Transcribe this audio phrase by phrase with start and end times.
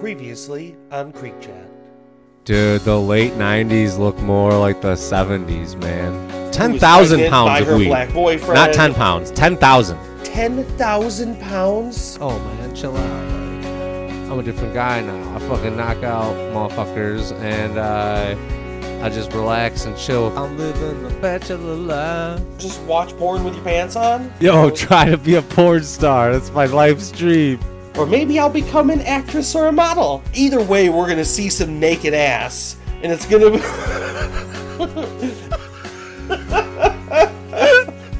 [0.00, 1.68] Previously on Creek Chat.
[2.46, 6.50] Dude, the late 90s look more like the 70s, man.
[6.52, 7.88] 10,000 was by pounds of weed.
[7.88, 8.54] black boyfriend.
[8.54, 10.24] Not 10 pounds, 10,000.
[10.24, 12.16] 10,000 pounds?
[12.18, 13.30] Oh, man, chill out.
[14.32, 15.36] I'm a different guy now.
[15.36, 20.34] I fucking knock out motherfuckers and uh, I just relax and chill.
[20.38, 22.40] I'm living the bachelor life.
[22.56, 24.32] Just watch porn with your pants on?
[24.40, 26.32] Yo, try to be a porn star.
[26.32, 27.60] That's my life's dream.
[28.00, 30.22] Or maybe I'll become an actress or a model.
[30.32, 32.76] Either way, we're gonna see some naked ass.
[33.02, 33.50] And it's gonna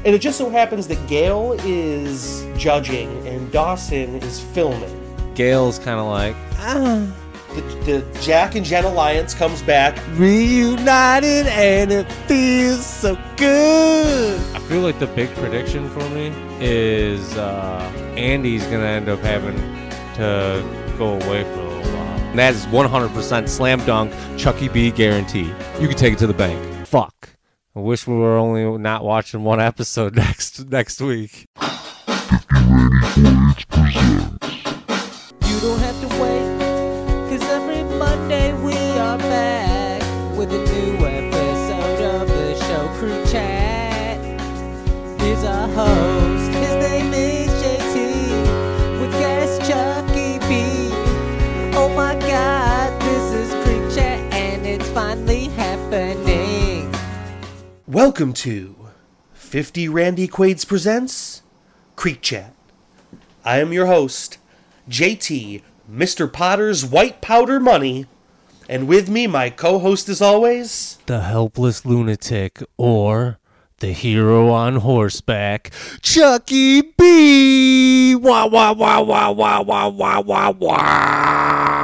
[0.03, 5.33] And it just so happens that Gail is judging and Dawson is filming.
[5.33, 7.11] Gail's kind of like, ah.
[7.53, 9.97] The, the Jack and Jen alliance comes back.
[10.13, 14.39] reunited and it feels so good.
[14.55, 19.57] I feel like the big prediction for me is uh, Andy's gonna end up having
[20.21, 22.19] to go away for a little while.
[22.29, 25.51] And that is 100% slam dunk, Tzhukie B guarantee.
[25.79, 26.87] You can take it to the bank.
[26.87, 27.29] Fuck.
[27.75, 31.45] I wish we were only not watching one episode next next week.
[31.61, 31.67] You
[35.59, 36.59] don't have to wait,
[37.29, 38.80] cause every Monday we
[57.91, 58.87] Welcome to
[59.33, 61.41] 50 Randy Quaid's Presents
[61.97, 62.55] Creek Chat.
[63.43, 64.37] I am your host,
[64.89, 65.61] JT,
[65.91, 66.31] Mr.
[66.31, 68.05] Potter's White Powder Money,
[68.69, 73.39] and with me, my co host as always, The helpless lunatic or
[73.79, 78.15] the hero on horseback, Tzhukie B.
[78.15, 81.80] Wah wah wah wah wah wah wah wah wah.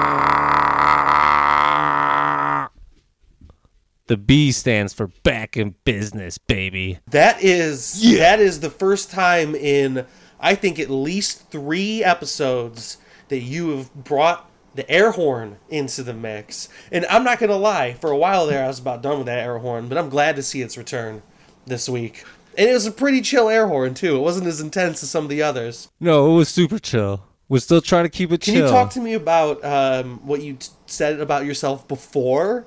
[4.07, 6.99] The B stands for back in business, baby.
[7.09, 10.05] that is that is the first time in
[10.39, 12.97] I think at least three episodes
[13.29, 16.69] that you have brought the air horn into the mix.
[16.91, 19.39] And I'm not gonna lie, for a while there I was about done with that
[19.39, 21.21] air horn, but I'm glad to see its return
[21.65, 22.23] this week.
[22.57, 24.15] And it was a pretty chill air horn too.
[24.15, 25.89] It wasn't as intense as some of the others.
[25.99, 27.23] No, it was super chill.
[27.49, 28.65] We're still trying to keep it Can chill.
[28.65, 32.65] you talk to me about um, what you t- said about yourself before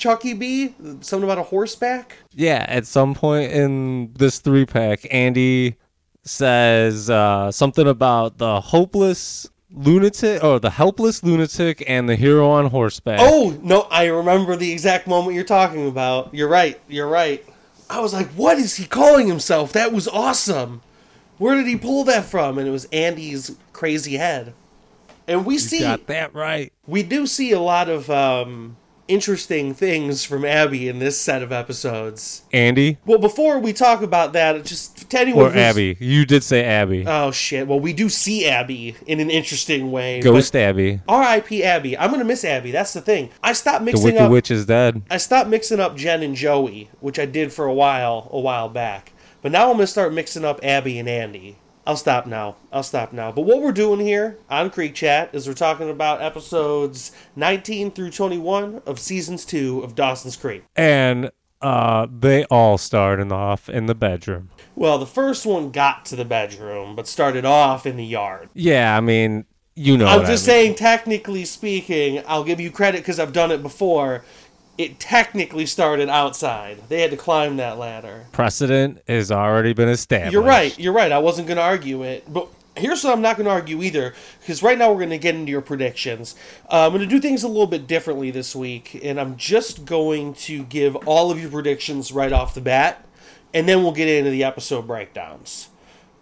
[0.00, 0.74] Tzhukie B?
[1.00, 2.16] Something about a horseback?
[2.32, 5.76] Yeah, at some point in this three pack, Andy
[6.24, 12.66] says uh, something about the hopeless lunatic or the helpless lunatic and the hero on
[12.66, 13.20] horseback.
[13.20, 16.34] Oh no, I remember the exact moment you're talking about.
[16.34, 16.80] You're right.
[16.88, 17.44] You're right.
[17.88, 20.82] I was like, "What is he calling himself?" That was awesome.
[21.38, 22.58] Where did he pull that from?
[22.58, 24.52] And it was Andy's crazy head.
[25.26, 26.72] And we you see, got that right.
[26.86, 28.76] we do see a lot of um,
[29.10, 32.42] interesting things from Abby in this set of episodes.
[32.52, 35.96] Andy Well, before we talk about that, just to anyone or Abby?
[36.00, 37.04] You did say Abby.
[37.06, 37.66] Oh shit!
[37.66, 40.20] Well, we do see Abby in an interesting way.
[40.20, 41.00] Ghost Abby.
[41.08, 41.64] R.I.P.
[41.64, 41.98] Abby.
[41.98, 42.70] I'm gonna miss Abby.
[42.70, 43.30] That's the thing.
[43.42, 44.30] I stopped mixing The Wicked up.
[44.30, 45.02] Witch is dead.
[45.10, 48.68] I stopped mixing up Jen and Joey, which I did for a while, a while
[48.68, 49.12] back.
[49.42, 51.56] But now I'm gonna start mixing up Abby and Andy.
[51.86, 52.56] I'll stop now.
[52.72, 53.32] I'll stop now.
[53.32, 58.10] But what we're doing here on Creek Chat is we're talking about episodes 19 through
[58.10, 60.64] 21 of seasons two of Dawson's Creek.
[60.76, 61.30] And
[61.62, 64.50] uh, they all started off in the bedroom.
[64.74, 68.48] Well, the first one got to the bedroom, but started off in the yard.
[68.54, 70.06] Yeah, I mean, you know.
[70.06, 70.54] I'm what I just mean.
[70.54, 74.24] saying, technically speaking, I'll give you credit because I've done it before.
[74.78, 76.88] It technically started outside.
[76.88, 78.26] They had to climb that ladder.
[78.32, 80.32] Precedent has already been established.
[80.32, 80.78] You're right.
[80.78, 81.12] You're right.
[81.12, 84.14] I wasn't going to argue it, but here's what I'm not going to argue either,
[84.40, 86.34] because right now we're going to get into your predictions.
[86.70, 89.84] Uh, I'm going to do things a little bit differently this week, and I'm just
[89.84, 93.06] going to give all of your predictions right off the bat,
[93.52, 95.68] and then we'll get into the episode breakdowns.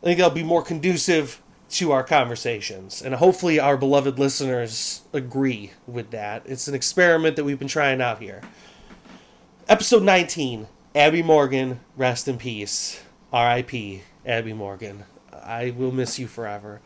[0.02, 5.72] I think that'll be more conducive to our conversations, and hopefully our beloved listeners agree
[5.86, 6.42] with that.
[6.46, 8.42] It's an experiment that we've been trying out here.
[9.68, 13.02] Episode 19 Abby Morgan, rest in peace.
[13.32, 14.02] R.I.P.
[14.24, 15.04] Abby Morgan.
[15.32, 16.80] I will miss you forever.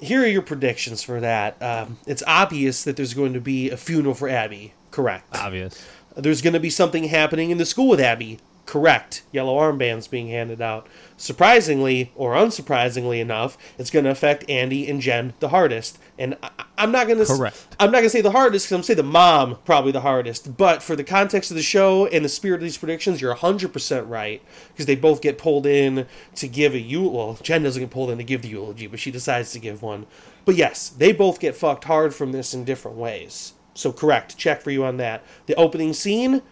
[0.00, 1.60] Here are your predictions for that.
[1.62, 4.72] Um, it's obvious that there's going to be a funeral for Abby.
[4.90, 5.36] Correct.
[5.36, 5.86] Obvious.
[6.16, 8.38] There's going to be something happening in the school with Abby.
[8.68, 9.22] Correct.
[9.32, 10.88] Yellow armbands being handed out.
[11.16, 15.98] Surprisingly, or unsurprisingly enough, it's going to affect Andy and Jen the hardest.
[16.18, 17.24] And I, I'm not going to.
[17.24, 17.76] Correct.
[17.80, 19.90] I'm not going to say the hardest because I'm going to say the mom probably
[19.90, 20.58] the hardest.
[20.58, 24.06] But for the context of the show and the spirit of these predictions, you're 100%
[24.06, 27.16] right because they both get pulled in to give a eulogy.
[27.16, 29.80] Well, Jen doesn't get pulled in to give the eulogy, but she decides to give
[29.80, 30.04] one.
[30.44, 33.54] But yes, they both get fucked hard from this in different ways.
[33.72, 34.36] So correct.
[34.36, 35.24] Check for you on that.
[35.46, 36.42] The opening scene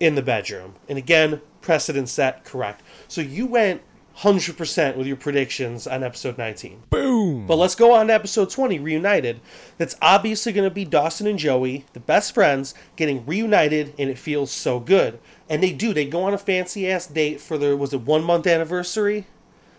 [0.00, 0.74] in the bedroom.
[0.88, 2.82] And again, precedent set, correct.
[3.08, 3.82] So you went
[4.18, 6.84] 100% with your predictions on episode 19.
[6.90, 7.46] Boom.
[7.46, 9.40] But let's go on to episode 20, Reunited.
[9.76, 14.18] That's obviously going to be Dawson and Joey, the best friends, getting reunited, and it
[14.18, 15.18] feels so good.
[15.50, 15.92] And they do.
[15.92, 19.26] They go on a fancy ass date for their, was it one month anniversary?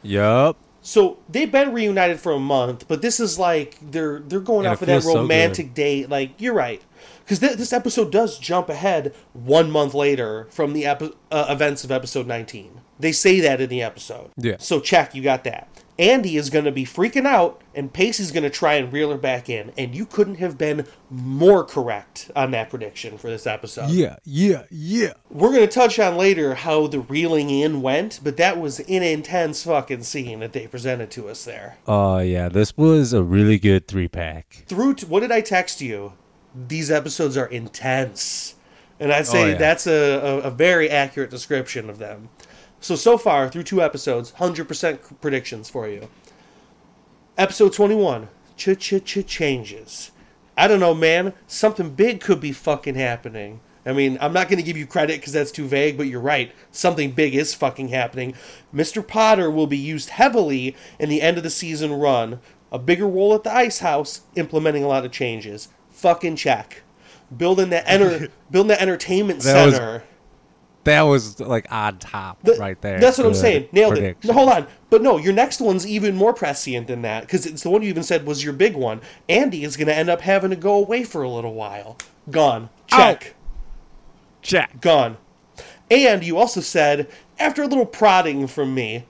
[0.04, 0.58] Yup.
[0.81, 4.72] So they've been reunited for a month, but this is like they're they're going And
[4.72, 6.10] out for that feels so romantic date.
[6.10, 6.81] Like you're right,
[7.28, 11.84] because th- this episode does jump ahead one month later from the epi- uh, events
[11.84, 12.80] of episode 19.
[12.98, 14.32] They say that in the episode.
[14.38, 14.56] Yeah.
[14.60, 15.68] So check, you got that.
[16.00, 19.18] Andy is going to be freaking out, and Pacey's going to try and reel her
[19.18, 19.74] back in.
[19.78, 23.90] And you couldn't have been more correct on that prediction for this episode.
[23.90, 25.14] Yeah, yeah, yeah.
[25.30, 29.04] We're going to touch on later how the reeling in went, but that was an
[29.04, 31.78] intense fucking scene that they presented to us there.
[31.88, 32.48] Oh, yeah.
[32.48, 34.64] This was a really good three pack.
[34.68, 36.14] Through, t- what did I text you?
[36.68, 38.56] These episodes are intense.
[39.00, 39.57] And I'd oh, say yeah.
[39.57, 42.30] that's a, a, a very accurate description of them.
[42.80, 46.09] So, so far, through two episodes, 100% predictions for you.
[47.38, 50.12] Episode 21 Ch ch ch changes.
[50.57, 51.33] I don't know, man.
[51.45, 53.59] Something big could be fucking happening.
[53.86, 56.19] I mean, I'm not going to give you credit because that's too vague, but you're
[56.19, 56.51] right.
[56.71, 58.33] Something big is fucking happening.
[58.74, 59.07] Mr.
[59.07, 62.39] Potter will be used heavily in the end of the season run.
[62.71, 65.69] A bigger role at the Ice House, implementing a lot of changes.
[65.98, 66.84] Fucking check.
[67.36, 70.04] Building that enter, building that entertainment That was center.
[70.84, 73.00] That was like on top Th- right there.
[73.00, 73.68] That's what I'm saying.
[73.72, 74.20] Nailed prediction.
[74.22, 74.28] it.
[74.28, 74.68] No, hold on.
[74.90, 77.90] But no, your next one's even more prescient than that because it's the one you
[77.90, 79.02] even said was your big one.
[79.28, 81.98] Andy is going to end up having to go away for a little while.
[82.30, 82.70] Gone.
[82.92, 82.98] Oh.
[82.98, 83.36] Check.
[84.42, 84.80] Check.
[84.80, 85.18] Gone.
[85.90, 87.10] And you also said,
[87.40, 89.06] after a little prodding from me,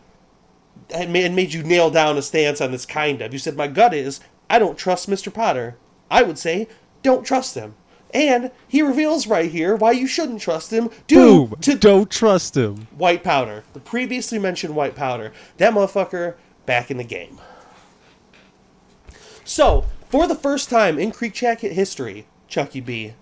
[0.90, 3.94] and made you nail down a stance on this kind of, you said, My gut
[3.94, 4.20] is,
[4.50, 5.34] I don't trust Mr.
[5.34, 5.76] Potter.
[6.10, 6.68] I would say,
[7.04, 7.76] don't trust him.
[8.14, 11.56] And he reveals right here why you shouldn't trust him due Boom.
[11.62, 12.88] to Don't trust him.
[12.98, 13.64] white powder.
[13.74, 15.34] The previously mentioned white powder.
[15.58, 17.40] That motherfucker back in the game.
[19.44, 23.14] So, for the first time in Creek Chat history, Tzhukie B,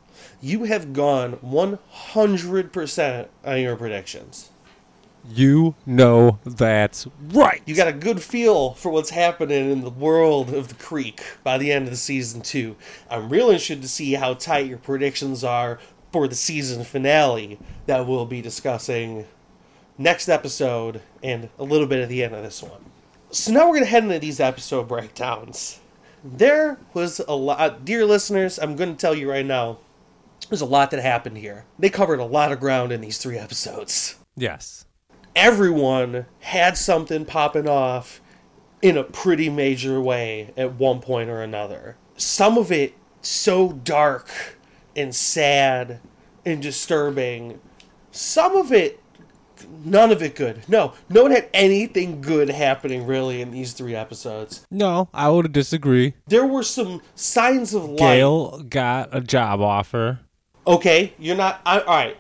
[0.42, 4.50] you have gone 100% on your predictions.
[5.30, 7.62] You know that's right.
[7.66, 11.58] You got a good feel for what's happening in the world of the Creek by
[11.58, 12.76] the end of the season two.
[13.10, 15.80] I'm real interested to see how tight your predictions are
[16.12, 19.26] for the season finale that we'll be discussing
[19.98, 22.86] next episode and a little bit at the end of this one.
[23.32, 25.80] So now we're going to head into these episode breakdowns.
[26.24, 29.80] There was a lot, dear listeners, I'm going to tell you right now,
[30.50, 31.66] there's a lot that happened here.
[31.78, 34.86] They covered a lot of ground in these three episodes Yes.
[35.36, 38.22] Everyone had something popping off
[38.82, 41.98] in a pretty major way at one point or another.
[42.18, 44.58] Some of it so dark
[44.96, 46.00] and sad
[46.46, 47.60] and disturbing.
[48.12, 49.02] Some of it,
[49.84, 50.64] none of it good.
[50.70, 54.66] No, no one had anything good happening really in these three episodes.
[54.72, 56.14] No, I would disagree.
[56.28, 57.98] There were some signs of light.
[57.98, 60.20] Gail got a job offer.
[60.68, 61.62] Okay, you're not.
[61.66, 62.18] I, all right.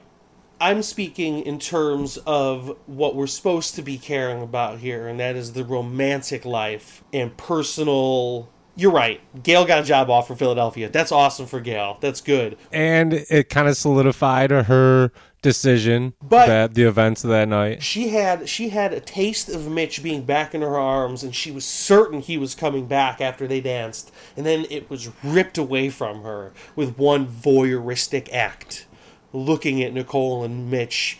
[0.65, 5.35] I'm speaking in terms of what we're supposed to be caring about here, and that
[5.35, 8.49] is the romantic life and personal.
[8.75, 9.21] You're right.
[9.43, 10.89] Gail got a job offer in Philadelphia.
[10.89, 11.99] That's awesome for Gail.
[12.01, 12.57] That's good.
[12.71, 15.11] And it kind of solidified her
[15.43, 17.83] decision But- that the events of that night.
[17.83, 21.51] She had she had a taste of Mitch being back in her arms, and she
[21.51, 25.91] was certain he was coming back after they danced, and then it was ripped away
[25.91, 28.87] from her with one voyeuristic act,
[29.35, 31.19] looking at Nicole and Mitch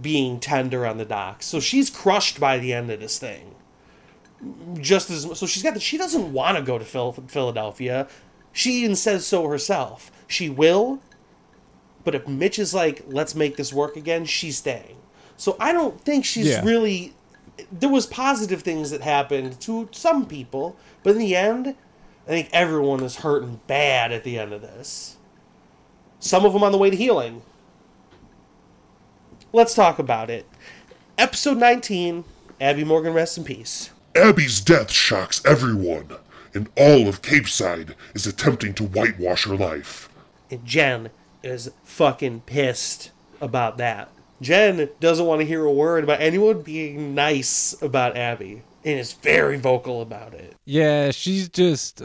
[0.00, 1.46] being tender on the docks.
[1.46, 3.54] So she's crushed by the end of this thing.
[4.78, 8.06] Just as so, she's got the, she doesn't want to go to Phil, Philadelphia.
[8.52, 10.12] She even says so herself.
[10.26, 11.00] She will,
[12.04, 14.96] but if Mitch is like, let's make this work again, she's staying.
[15.36, 16.62] So I don't think she's Yeah.
[16.64, 17.14] really.
[17.70, 21.74] There was positive things that happened to some people, but in the end,
[22.26, 25.16] I think everyone is hurting bad at the end of this.
[26.18, 27.42] Some of them on the way to healing.
[29.54, 30.46] Let's talk about it.
[31.16, 32.24] Episode 19,
[32.60, 33.90] Abby Morgan, rest in peace.
[34.16, 36.08] Abby's death shocks everyone,
[36.54, 40.08] and all of Capeside is attempting to whitewash her life.
[40.50, 41.10] And Jen
[41.44, 44.08] is fucking pissed about that.
[44.42, 49.12] Jen doesn't want to hear a word about anyone being nice about Abby and is
[49.12, 50.56] very vocal about it.
[50.64, 52.02] Yeah, she's just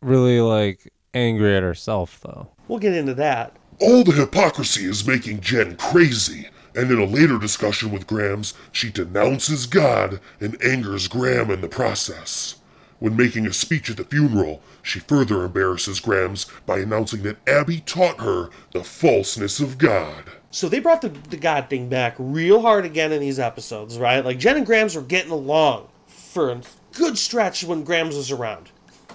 [0.00, 2.52] really like angry at herself though.
[2.68, 3.56] We'll get into that.
[3.80, 8.90] All the hypocrisy is making Jen crazy, and in a later discussion with Grams, she
[8.90, 12.56] denounces God and angers Grams in the process.
[12.98, 17.80] When making a speech at the funeral, she further embarrasses Grams by announcing that Abby
[17.80, 20.24] taught her the falseness of God.
[20.50, 24.24] So they brought the, the God thing back real hard again in these episodes, right?
[24.24, 26.62] Like Jen and Grams were getting along for a
[26.94, 28.70] good stretch when Grams was around.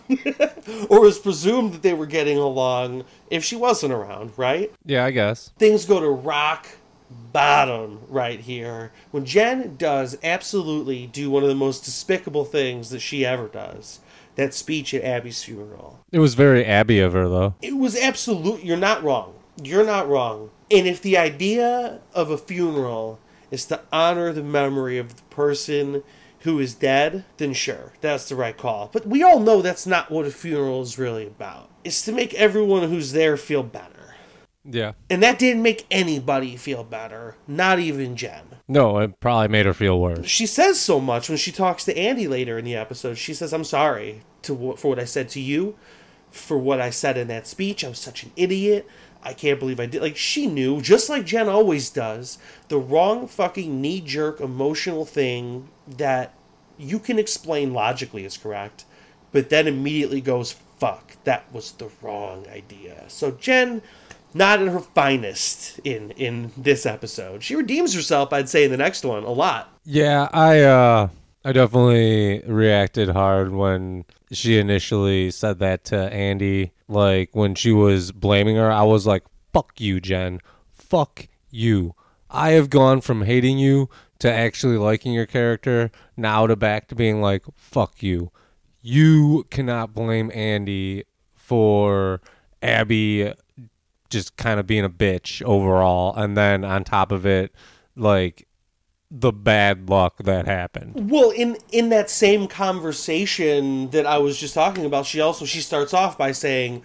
[0.89, 4.71] or was presumed that they were getting along if she wasn't around, right?
[4.85, 5.51] Yeah, I guess.
[5.57, 6.67] Things go to rock
[7.31, 12.99] bottom right here when Jen does absolutely do one of the most despicable things that
[12.99, 13.99] she ever does.
[14.35, 15.99] That speech at Abby's funeral.
[16.11, 17.55] It was very Abby of her though.
[17.61, 18.63] It was absolute.
[18.63, 19.33] You're not wrong.
[19.61, 20.51] You're not wrong.
[20.71, 23.19] And if the idea of a funeral
[23.51, 26.03] is to honor the memory of the person
[26.39, 28.89] who is dead, then sure, that's the right call.
[28.91, 31.69] But we all know that's not what a funeral is really about.
[31.83, 34.00] It's to make everyone who's there feel better.
[34.63, 34.93] Yeah.
[35.09, 38.43] And that didn't make anybody feel better, not even Jen.
[38.67, 40.27] No, it probably made her feel worse.
[40.27, 43.17] She says so much when she talks to Andy later in the episode.
[43.17, 45.75] She says, "I'm sorry to for what I said to you,
[46.29, 47.83] for what I said in that speech.
[47.83, 48.87] I was such an idiot.
[49.23, 52.37] I can't believe I did." Like she knew, just like Jen always does,
[52.67, 56.33] the wrong fucking knee jerk emotional thing that
[56.77, 58.85] you can explain logically is correct,
[59.31, 63.81] but then immediately goes, "Fuck, that was the wrong idea." So Jen
[64.33, 67.43] not in her finest in in this episode.
[67.43, 69.73] She redeems herself, I'd say, in the next one a lot.
[69.83, 71.09] Yeah, I uh
[71.43, 76.71] I definitely reacted hard when she initially said that to Andy.
[76.87, 79.23] Like when she was blaming her, I was like,
[79.53, 80.39] "Fuck you, Jen.
[80.71, 81.95] Fuck you.
[82.29, 86.95] I have gone from hating you to actually liking your character, now to back to
[86.95, 88.31] being like, fuck you.
[88.81, 92.21] You cannot blame Andy for
[92.61, 93.33] Abby
[94.11, 97.53] just kind of being a bitch overall and then on top of it
[97.95, 98.47] like
[99.11, 101.11] the bad luck that happened.
[101.11, 105.59] Well, in in that same conversation that I was just talking about, she also she
[105.59, 106.83] starts off by saying,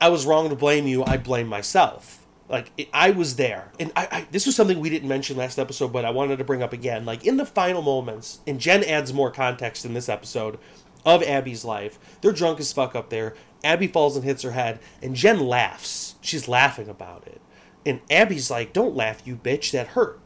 [0.00, 1.04] "I was wrong to blame you.
[1.04, 4.88] I blame myself." Like it, I was there, and I, I this was something we
[4.88, 7.04] didn't mention last episode, but I wanted to bring up again.
[7.04, 10.58] Like in the final moments, and Jen adds more context in this episode
[11.04, 11.98] of Abby's life.
[12.22, 13.34] They're drunk as fuck up there.
[13.62, 16.07] Abby falls and hits her head, and Jen laughs.
[16.28, 17.40] She's laughing about it,
[17.84, 19.70] and Abby's like, "Don't laugh, you bitch.
[19.72, 20.20] That hurt."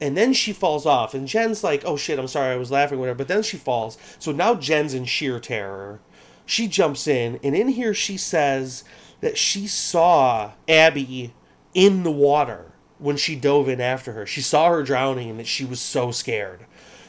[0.00, 2.98] And then she falls off, and Jen's like, "Oh shit, I'm sorry, I was laughing,
[2.98, 6.00] whatever." But then she falls, so now Jen's in sheer terror.
[6.46, 8.82] She jumps in, and in here she says
[9.20, 11.32] that she saw Abby
[11.74, 14.26] in the water when she dove in after her.
[14.26, 16.66] She saw her drowning, and that she was so scared.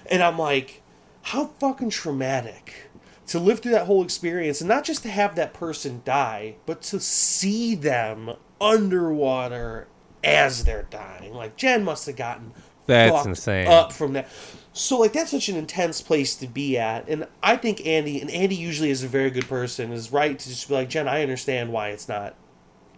[0.10, 0.82] And I'm like,
[1.24, 2.91] how fucking traumatic
[3.32, 6.82] to live through that whole experience, and not just to have that person die, but
[6.82, 9.88] to see them underwater
[10.22, 11.34] as they're dying.
[11.34, 12.52] Like Jen must have gotten
[12.88, 13.68] That's insane.
[13.68, 14.28] up from that.
[14.74, 18.30] So like that's such an intense place to be at, and I think Andy and
[18.30, 21.08] Andy usually is a very good person is right to just be like Jen.
[21.08, 22.36] I understand why it's not.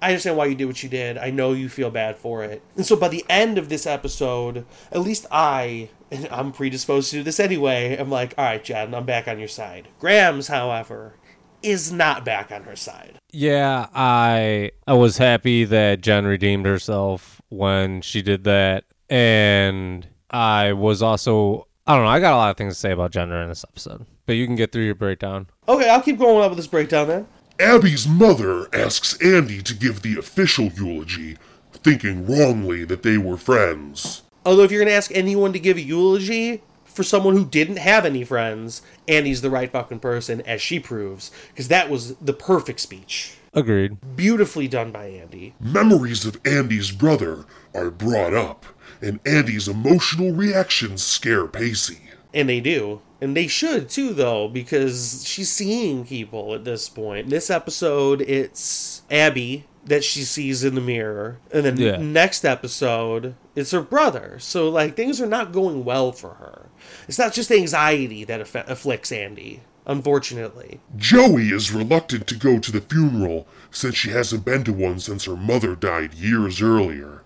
[0.03, 1.17] I understand why you did what you did.
[1.17, 2.61] I know you feel bad for it.
[2.75, 7.17] And so by the end of this episode, at least I, and I'm predisposed to
[7.17, 9.87] do this anyway, I'm like, all right, Jen, I'm back on your side.
[9.99, 11.15] Grams, however,
[11.61, 13.17] is not back on her side.
[13.31, 20.73] Yeah, I I was happy that Jen redeemed herself when she did that, and I
[20.73, 22.11] was also I don't know.
[22.11, 24.45] I got a lot of things to say about gender in this episode, but you
[24.45, 25.47] can get through your breakdown.
[25.67, 27.27] Okay, I'll keep going on with this breakdown then.
[27.63, 31.37] Abby's mother asks Andy to give the official eulogy,
[31.71, 34.23] thinking wrongly that they were friends.
[34.45, 38.05] Although if you're gonna ask anyone to give a eulogy for someone who didn't have
[38.05, 42.81] any friends, Andy's the right fucking person, as she proves, because that was the perfect
[42.81, 43.37] speech.
[43.53, 43.95] Agreed.
[44.17, 45.53] Beautifully done by Andy.
[45.61, 48.65] Memories of Andy's brother are brought up,
[49.01, 52.09] and Andy's emotional reactions scare Pacey.
[52.33, 53.01] And they do.
[53.21, 57.29] And they should too, though, because she's seeing people at this point.
[57.29, 61.37] This episode, it's Abby that she sees in the mirror.
[61.51, 61.97] And then Yeah.
[61.97, 64.37] next episode, it's her brother.
[64.39, 66.69] So, like, things are not going well for her.
[67.07, 70.79] It's not just anxiety that aff- afflicts Andy, unfortunately.
[70.97, 75.25] Joey is reluctant to go to the funeral since she hasn't been to one since
[75.25, 77.22] her mother died years earlier.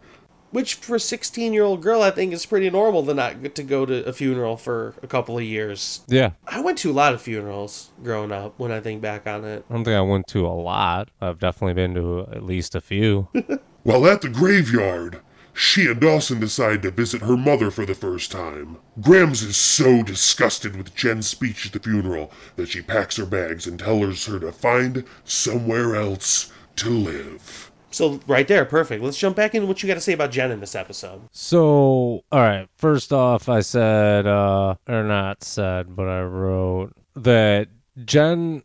[0.51, 3.55] Which, for a 16 year old girl, I think is pretty normal to not get
[3.55, 6.01] to go to a funeral for a couple of years.
[6.07, 9.43] Yeah, I went to a lot of funerals growing up when I think back on
[9.43, 9.65] it.
[9.69, 11.09] I don't think I went to a lot.
[11.21, 13.27] I've definitely been to at least a few.
[13.83, 15.21] While at the graveyard,
[15.53, 18.77] she and Dawson decide to visit her mother for the first time.
[19.01, 23.65] Grams is so disgusted with Jen's speech at the funeral that she packs her bags
[23.65, 27.66] and tells her to find somewhere else to live.
[27.91, 29.01] So right there, perfect.
[29.03, 31.21] Let's jump back into what you got to say about Jen in this episode.
[31.31, 32.67] So, all right.
[32.75, 37.69] First off, I said, uh, or not said, but I wrote that
[38.03, 38.63] Jen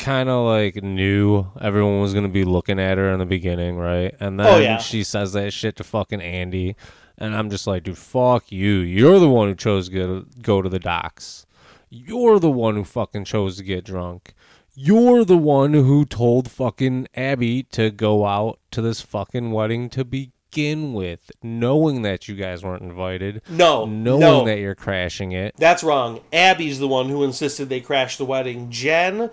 [0.00, 3.76] kind of like knew everyone was going to be looking at her in the beginning,
[3.76, 4.14] right?
[4.18, 4.78] And then Oh, yeah.
[4.78, 6.74] she says that shit to fucking Andy.
[7.16, 8.78] And I'm just like, dude, fuck you.
[8.78, 11.46] You're the one who chose to go, go to the docks.
[11.90, 14.34] You're the one who fucking chose to get drunk.
[14.76, 20.04] You're the one who told fucking Abby to go out to this fucking wedding to
[20.04, 24.44] begin with, knowing that you guys weren't invited, No, knowing no.
[24.44, 25.54] that you're crashing it.
[25.56, 26.20] That's wrong.
[26.32, 28.68] Abby's the one who insisted they crash the wedding.
[28.70, 29.30] Jen,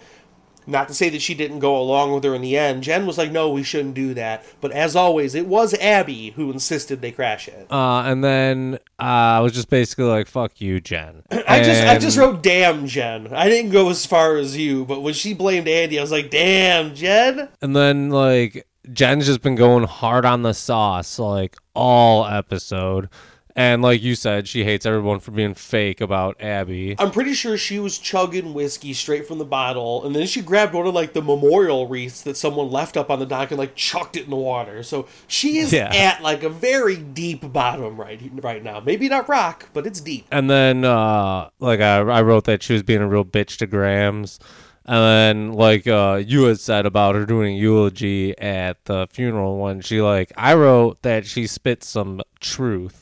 [0.68, 3.18] not to say that she didn't go along with her in the end, Jen was
[3.18, 4.46] like, no, we shouldn't do that.
[4.62, 7.68] But as always, it was Abby who insisted they crash it.
[7.72, 11.98] Uh, and then uh, I was just basically like, "Fuck you, Jen." I just I
[11.98, 13.34] just wrote damn Jen.
[13.34, 16.30] I didn't go as far as you, but when she blamed Andy, I was like,
[16.30, 17.50] damn Jen.
[17.62, 23.10] And then like Jen's just been going hard on the sauce like all episode.
[23.56, 26.96] And like you said, she hates everyone for being fake about Abby.
[26.98, 30.74] I'm pretty sure she was chugging whiskey straight from the bottle, and then she grabbed
[30.74, 33.76] one of like the memorial wreaths that someone left up on the dock and like
[33.76, 34.84] chucked it in the water.
[34.84, 35.94] So she is Yeah.
[35.94, 38.80] at like a very deep bottom right right now.
[38.80, 40.26] Maybe not rock, but it's deep.
[40.32, 43.68] And then uh like I, I wrote that she was being a real bitch to
[43.68, 44.40] Grams.
[44.86, 49.82] And then like uh you had said about her doing eulogy at the funeral when
[49.82, 53.01] she like I wrote that she spit some truth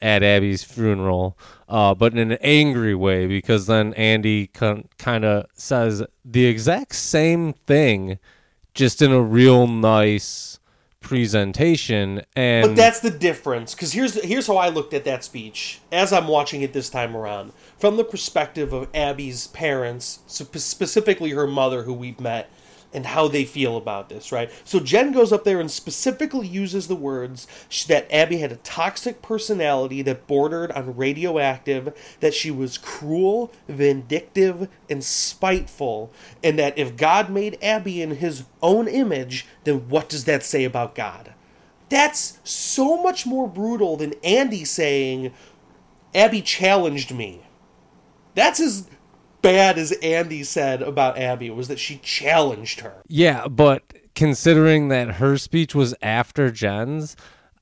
[0.00, 1.36] at Abby's funeral,
[1.68, 7.52] uh, but in an angry way because then Andy kind of says the exact same
[7.52, 8.18] thing,
[8.74, 10.58] just in a real nice
[11.00, 12.22] presentation.
[12.36, 16.12] And But that's the difference, because here's here's how I looked at that speech as
[16.12, 21.46] I'm watching it this time around, from the perspective of Abby's parents, spe- specifically her
[21.46, 22.50] mother, who we've met,
[22.92, 24.50] and how they feel about this, right?
[24.64, 27.46] So Jen goes up there and specifically uses the words
[27.86, 34.68] that Abby had a toxic personality that bordered on radioactive, that she was cruel, vindictive,
[34.88, 36.10] and spiteful,
[36.42, 40.64] and that if God made Abby in his own image, then what does that say
[40.64, 41.34] about God?
[41.90, 45.32] That's so much more brutal than Andy saying,
[46.14, 47.42] Abby challenged me.
[48.34, 48.88] That's as
[49.42, 53.02] bad as Andy said about Abby, was that she challenged her.
[53.06, 53.82] Yeah, but
[54.14, 57.16] considering that her speech was after Jen's,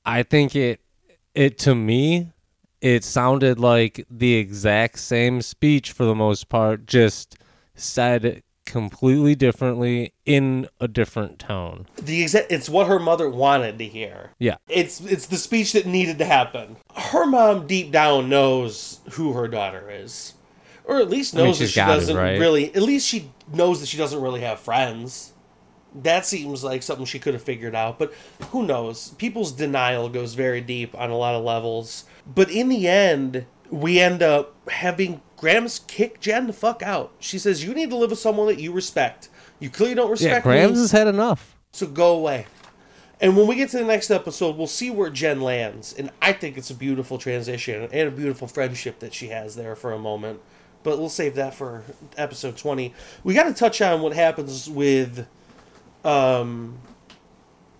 [0.05, 0.81] I think it
[1.35, 2.33] it to me
[2.81, 7.37] it sounded like the exact same speech for the most part, just
[7.75, 11.87] said completely differently in a different tone.
[11.95, 14.31] The exact it's what her mother wanted to hear.
[14.39, 14.57] Yeah.
[14.67, 16.77] It's it's the speech that needed to happen.
[16.93, 20.33] Her mom deep down knows who her daughter is.
[20.87, 22.39] Or at least I mean, knows that she doesn't right?
[22.39, 25.33] really at least she knows that she doesn't really have friends.
[25.93, 28.13] That seems like something she could have figured out, but
[28.49, 29.09] who knows?
[29.17, 32.05] People's denial goes very deep on a lot of levels.
[32.25, 37.13] But in the end, we end up having Grams kick Jen the fuck out.
[37.19, 39.29] She says, You need to live with someone that you respect.
[39.59, 40.51] You clearly don't Yeah, respect me.
[40.51, 41.55] Grams has had enough.
[41.71, 42.47] So go away.
[43.19, 45.93] And when we get to the next episode, we'll see where Jen lands.
[45.93, 49.75] And I think it's a beautiful transition and a beautiful friendship that she has there
[49.75, 50.39] for a moment.
[50.87, 51.83] But we'll save that for
[52.15, 52.93] episode 20.
[53.25, 55.27] We got to touch on what happens with.
[56.05, 56.77] Um,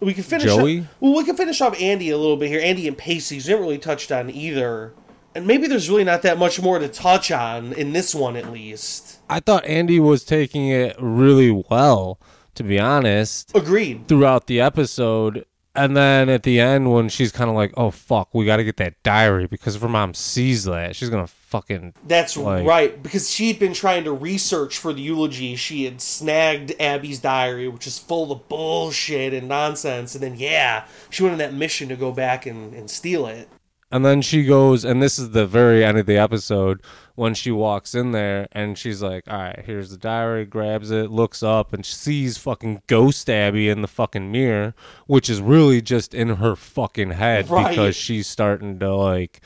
[0.02, 0.48] we can finish.
[0.48, 0.82] Joey?
[0.82, 2.60] Up, well, we can finish off Andy a little bit here.
[2.60, 4.92] Andy and Pacey's haven't really touched on either.
[5.34, 8.52] And maybe there's really not that much more to touch on in this one, at
[8.52, 9.20] least.
[9.30, 12.20] I thought Andy was taking it really well,
[12.56, 14.10] to be honest, Agreed.
[14.10, 15.46] throughout the episode.
[15.74, 18.66] And then at the end, when she's kind of like, "Oh fuck, we got to
[18.66, 23.02] get that diary because if her mom sees that, she's gonna fucking That's Like- right,
[23.02, 25.56] because she'd been trying to research for the eulogy.
[25.56, 30.14] She had snagged Abby's diary, which is full of bullshit and nonsense.
[30.14, 33.48] And then, yeah, she went on that mission to go back and, and steal it.
[33.90, 36.82] And then she goes, and this is the very end of the episode
[37.16, 41.10] when she walks in there and she's like, All right, here's the diary, grabs it,
[41.10, 46.14] looks up, and sees fucking Ghost Abby in the fucking mirror, which is really just
[46.14, 47.70] in her fucking head Right.
[47.70, 49.40] because she's starting to like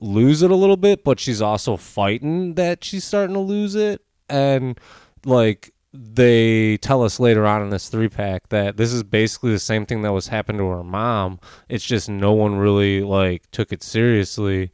[0.00, 4.02] lose it a little bit, but she's also fighting that she's starting to lose it.
[4.28, 4.78] And
[5.24, 9.58] like, they tell us later on in this three pack that this is basically the
[9.58, 11.40] same thing that was happened to her mom.
[11.70, 14.70] It's just no one really like took it seriously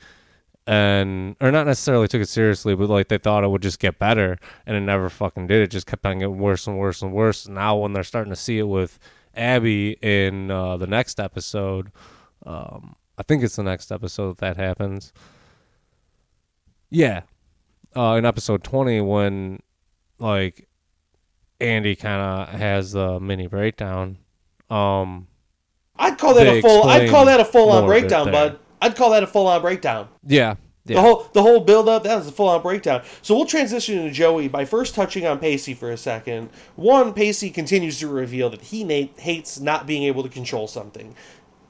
[0.67, 4.01] and or not necessarily took it seriously, but like they thought it would just get
[4.01, 5.63] better and it never fucking did.
[5.63, 7.47] It just kept on getting worse and worse and worse.
[7.47, 8.99] Now when they're starting to see it with
[9.37, 11.93] Abby in uh, the next episode,
[12.45, 15.13] Um, I think it's the next episode that happens.
[16.91, 17.23] Yeah,
[17.95, 19.61] uh, in episode twenty when
[20.19, 20.67] like
[21.61, 24.19] Andy kind of has the mini breakdown.
[24.69, 25.29] Um,
[25.95, 26.83] I'd call that a full.
[26.83, 28.59] I'd call that a full on more of it breakdown, bud.
[28.81, 30.09] I'd call that a full on breakdown.
[30.27, 30.97] yeah, yeah.
[30.97, 33.03] The whole the whole build up that was a full on breakdown.
[33.23, 36.51] So we'll transition to Joey by first touching on Pacey for a second.
[36.75, 41.15] One, Pacey continues to reveal that he na- hates not being able to control something.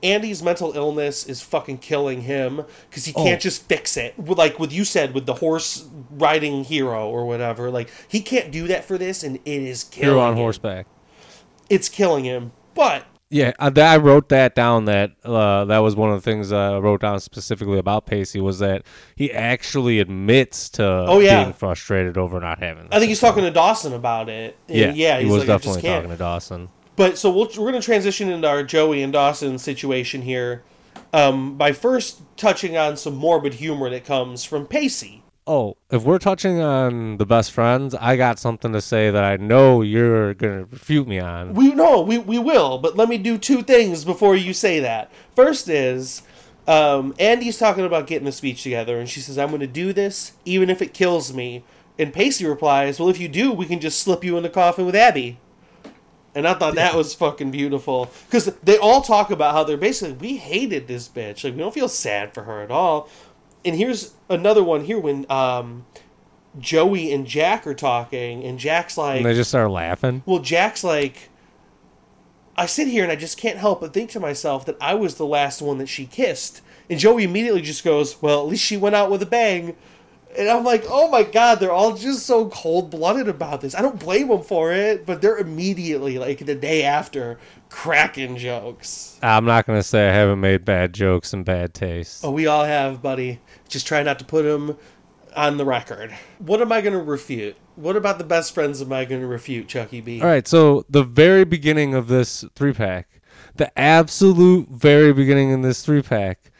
[0.03, 3.41] Andy's mental illness is fucking killing him because he can't Oh.
[3.41, 4.15] just fix it.
[4.19, 7.71] Like what you said with the horse riding hero or whatever.
[7.71, 10.39] Like he can't do that for this, and it is killing Hero on him.
[10.39, 10.87] horseback.
[11.71, 12.53] It's killing him.
[12.75, 14.85] But Yeah, I, I wrote that down.
[14.87, 18.59] That uh, that was one of the things I wrote down specifically about Pacey was
[18.59, 18.83] that
[19.17, 21.45] he actually admits to Oh, yeah.
[21.45, 22.89] being frustrated over not having.
[22.91, 24.57] I think he's talking to Dawson about it.
[24.69, 26.69] And Yeah, yeah, he was like, definitely talking to Dawson.
[26.97, 30.63] But so we'll, we're going to transition into our Joey and Dawson situation here
[31.13, 35.23] um, by first touching on some morbid humor that comes from Pacey.
[35.45, 39.37] Oh, if we're touching on the best friends, I got something to say that I
[39.39, 41.55] know you're gonna refute me on.
[41.55, 45.11] We know we, we will, but let me do two things before you say that.
[45.35, 46.23] First is
[46.69, 49.93] um, Andy's talking about getting a speech together, and she says, "I'm going to do
[49.93, 51.65] this even if it kills me."
[51.99, 54.87] And Pacey replies, "Well, if you do, we can just slip you in the coffin
[54.87, 55.39] with Abby."
[56.35, 60.15] And I thought that was fucking beautiful because they all talk about how they're basically
[60.15, 63.09] we hated this bitch, like we don't feel sad for her at all.
[63.65, 65.85] And here's another one here when um,
[66.59, 70.23] Joey and Jack are talking, and Jack's like, And they just start laughing.
[70.27, 71.29] well, Jack's like,
[72.57, 75.15] I sit here and I just can't help but think to myself that I was
[75.17, 76.61] the last one that she kissed.
[76.91, 79.77] And Joey immediately just goes, Well, at least she went out with a bang.
[80.37, 83.75] And I'm like, Oh my God, they're all just so cold blooded about this.
[83.75, 89.19] I don't blame them for it, but they're immediately, like the day after, cracking jokes.
[89.23, 92.25] I'm not gonna say I haven't made bad jokes and bad taste.
[92.25, 93.41] Oh, we all have, buddy.
[93.69, 94.77] Just try not to put them
[95.37, 96.15] on the record.
[96.39, 97.57] What am I going to refute?
[97.77, 100.21] What about the best friends am I going to refute, Tzhukie B?
[100.21, 103.21] All right, so the very beginning of this three pack,
[103.57, 106.51] the absolute very beginning in this three pack,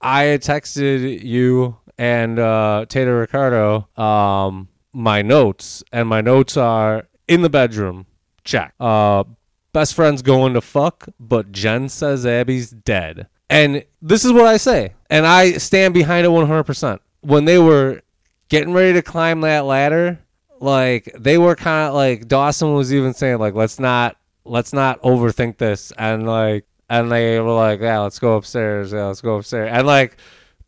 [0.00, 7.42] I texted you and uh, Tater Ricardo um, my notes, and my notes are in
[7.42, 8.06] the bedroom.
[8.42, 8.72] Check.
[8.80, 9.24] Uh,
[9.74, 13.28] best friends going to fuck, but Jen says Abby's dead.
[13.50, 17.00] And this is what I say, and I stand behind it 100%.
[17.20, 18.00] When they were
[18.48, 20.20] getting ready to climb that ladder,
[20.58, 25.02] like they were kind of like Dawson was even saying like let's not let's not
[25.02, 29.36] overthink this and like and they were like yeah let's go upstairs yeah let's go
[29.36, 30.18] upstairs and like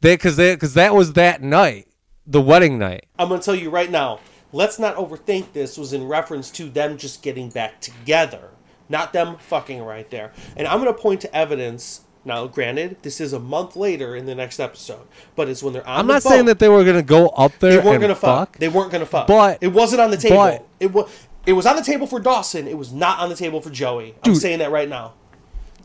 [0.02, 1.88] they because they because that was that night
[2.26, 4.20] the wedding night I'm going to tell you right now.
[4.52, 8.50] Let's not overthink this was in reference to them just getting back together,
[8.90, 10.30] not them fucking right there.
[10.56, 12.02] And I'm going to point to evidence.
[12.24, 15.86] Now, granted, this is a month later in the next episode, but it's when they're
[15.88, 16.28] on I'm the not boat.
[16.28, 18.50] saying that they were gonna go up they there weren't and going to fuck.
[18.50, 19.26] fuck They weren't going to fuck.
[19.26, 20.36] But- it wasn't on the table.
[20.36, 21.10] but- it was.
[21.46, 22.68] It was on the table for Dawson.
[22.68, 24.14] It was not on the table for Joey.
[24.24, 24.40] I'm Dude.
[24.42, 25.14] saying that right now.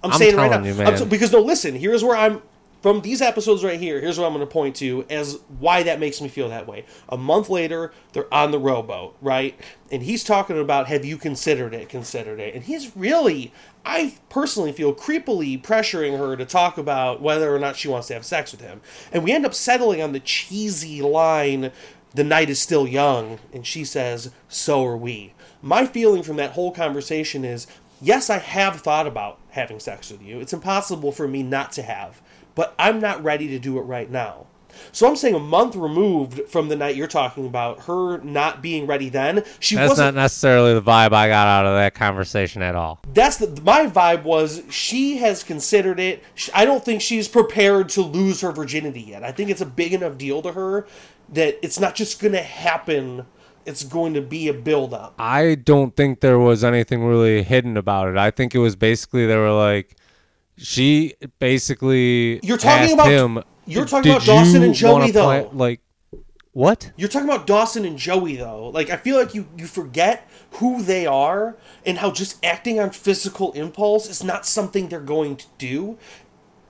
[0.03, 1.09] I'm, I'm saying right now you, man.
[1.09, 1.73] because no, listen.
[1.73, 2.43] Here's where I'm
[2.81, 3.99] from these episodes right here.
[3.99, 6.85] Here's what I'm going to point to as why that makes me feel that way.
[7.09, 9.59] A month later, they're on the rowboat, right?
[9.91, 11.89] And he's talking about have you considered it?
[11.89, 12.53] Considered it?
[12.53, 13.53] And he's really,
[13.85, 18.13] I personally feel creepily pressuring her to talk about whether or not she wants to
[18.13, 18.81] have sex with him.
[19.11, 21.71] And we end up settling on the cheesy line.
[22.13, 25.33] The night is still young, and she says, So are we.
[25.61, 27.67] My feeling from that whole conversation is
[28.01, 30.39] yes, I have thought about having sex with you.
[30.39, 32.21] It's impossible for me not to have,
[32.57, 34.47] but I'm not ready to do it right now.
[34.91, 38.87] So I'm saying a month removed from the night you're talking about, her not being
[38.87, 40.15] ready then, she that's wasn't.
[40.15, 43.87] not necessarily the vibe I got out of that conversation at all that's the my
[43.87, 46.23] vibe was she has considered it.
[46.53, 49.23] I don't think she's prepared to lose her virginity yet.
[49.23, 50.87] I think it's a big enough deal to her
[51.29, 53.25] that it's not just going to happen.
[53.65, 55.15] It's going to be a build up.
[55.19, 59.25] I don't think there was anything really hidden about it I think it was basically
[59.25, 59.96] they were like
[60.57, 65.11] she basically You're talking about- him you're talking "Did about Dawson and Joey, wanna play-"
[65.11, 65.49] though.
[65.53, 65.81] like
[66.53, 68.69] what You're talking about Dawson and Joey though.
[68.69, 72.89] Like I feel like you you forget who they are and how just acting on
[72.91, 75.97] physical impulse is not something they're going to do.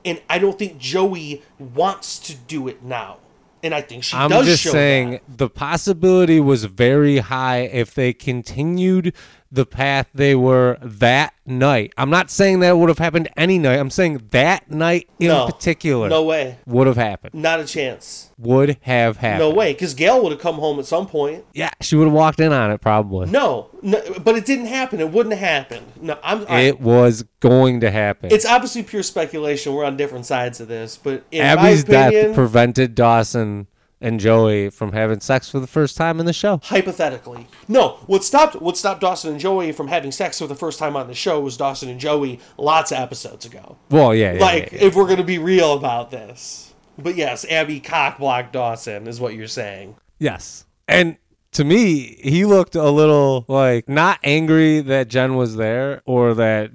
[0.03, 3.17] And I don't think Joey wants to do it now.
[3.63, 5.37] And I think she I'm does just show saying that.
[5.37, 9.13] the possibility was very high if they continued
[9.51, 11.93] the path they were that night.
[11.97, 13.79] I'm not saying that would have happened any night.
[13.79, 15.45] I'm saying that night in No.
[15.45, 16.57] particular No way.
[16.65, 17.33] would have happened.
[17.33, 18.29] Not a chance.
[18.37, 19.39] Would have happened.
[19.39, 19.73] No way.
[19.73, 21.45] Because Gail would have come home at some point.
[21.53, 23.29] Yeah, she would have walked in on it probably.
[23.29, 24.99] No, no, but it didn't happen.
[24.99, 25.85] It wouldn't have happened.
[26.01, 26.45] No, I'm.
[26.49, 28.29] I, It was going to happen.
[28.31, 29.73] it's obviously pure speculation.
[29.73, 33.67] We're on different sides of this, but in Abby's my opinion, death prevented Dawson
[33.99, 36.59] and Joey from having sex for the first time in the show.
[36.63, 37.99] hypothetically, no.
[38.05, 41.07] What stopped what stopped Dawson and Joey from having sex for the first time on
[41.07, 43.77] the show was Dawson and Joey lots of episodes ago.
[43.89, 44.87] Well, yeah, yeah, like, yeah, yeah.
[44.87, 49.47] if we're gonna be real about this, but yes, Abby cockblocked Dawson is what you're
[49.47, 49.95] saying.
[50.19, 50.65] yes.
[50.87, 51.17] And
[51.51, 56.71] to me, he looked a little like not angry that Jen was there or that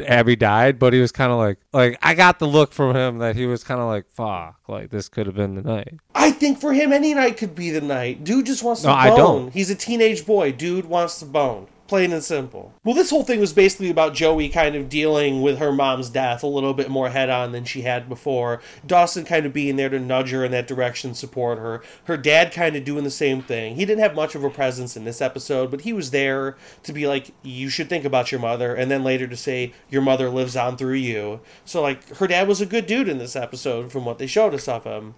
[0.00, 3.18] Abby died, but he was kind of like, like I got the look from him
[3.18, 5.94] that he was kind of like, fuck, like this could have been the night.
[6.14, 8.24] I think for him, any night could be the night.
[8.24, 9.00] Dude just wants to No, bone.
[9.02, 9.52] I don't.
[9.52, 10.52] He's a teenage boy.
[10.52, 11.68] Dude wants to bone.
[11.86, 12.74] Plain and simple.
[12.82, 16.42] Well, this whole thing was basically about Joey kind of dealing with her mom's death
[16.42, 18.60] a little bit more head on than she had before.
[18.84, 21.82] Dawson kind of being there to nudge her in that direction, support her.
[22.04, 23.76] Her dad kind of doing the same thing.
[23.76, 26.92] He didn't have much of a presence in this episode, but he was there to
[26.92, 30.28] be like, you should think about your mother, and then later to say, your mother
[30.28, 31.40] lives on through you.
[31.64, 34.54] So, like, her dad was a good dude in this episode from what they showed
[34.54, 35.14] us of him.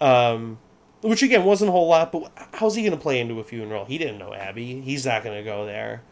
[0.00, 0.58] Um,
[1.02, 3.84] which again wasn't a whole lot, but how's he going to play into a funeral?
[3.84, 4.80] He didn't know Abby.
[4.80, 6.02] He's not going to go there.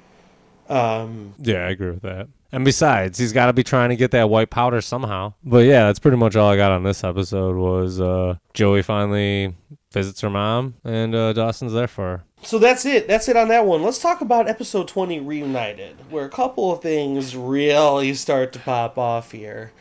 [0.68, 2.28] Um, Yeah, I agree with that.
[2.52, 5.34] And besides, he's got to be trying to get that white powder somehow.
[5.42, 7.56] But yeah, that's pretty much all I got on this episode.
[7.56, 9.56] Was uh, Joey finally
[9.92, 12.24] visits her mom, and uh, Dawson's there for her.
[12.42, 13.08] so that's it.
[13.08, 13.82] That's it on that one.
[13.82, 18.98] Let's talk about episode 20 Reunited, where a couple of things really start to pop
[18.98, 19.72] off here.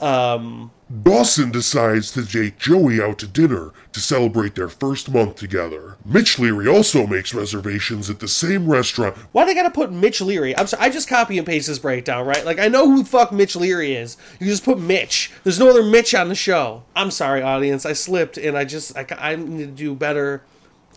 [0.00, 0.70] Um,
[1.02, 5.96] Dawson decides to take Joey out to dinner to celebrate their first month together.
[6.04, 10.20] Mitch Leery also makes reservations at the same restaurant why they got to put Mitch
[10.20, 10.56] Leery?
[10.56, 12.44] I'm sorry, I just copy and paste this breakdown, right?
[12.44, 14.16] Like, I know who the fuck Mitch Leery is.
[14.38, 15.32] You just put Mitch.
[15.42, 16.84] There's no other Mitch on the show.
[16.94, 17.84] I'm sorry, audience.
[17.84, 20.42] I slipped, and I just, I, I need to do better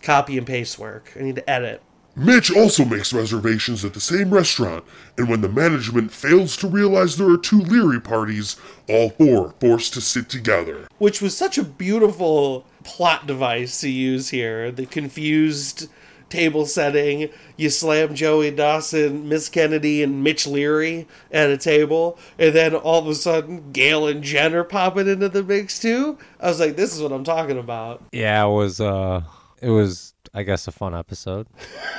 [0.02, 1.12] copy and paste work.
[1.18, 1.82] I need to edit.
[2.16, 4.84] Mitch also makes reservations at the same restaurant,
[5.16, 8.56] and when the management fails to realize there are two Leery parties,
[8.88, 10.88] all four are forced to sit together.
[10.98, 14.70] which was such a beautiful plot device to use here.
[14.70, 15.88] The confused
[16.28, 17.28] table setting.
[17.56, 23.00] You slam Joey Dawson, Miss Kennedy, and Mitch Leery at a table, and then all
[23.00, 26.16] of a sudden Gail and Jen are popping into the mix too.
[26.40, 28.02] I was like, this is what I'm talking about.
[28.12, 28.80] Yeah, it was.
[28.80, 29.22] Uh,
[29.60, 30.09] it was.
[30.32, 31.46] I guess a fun episode.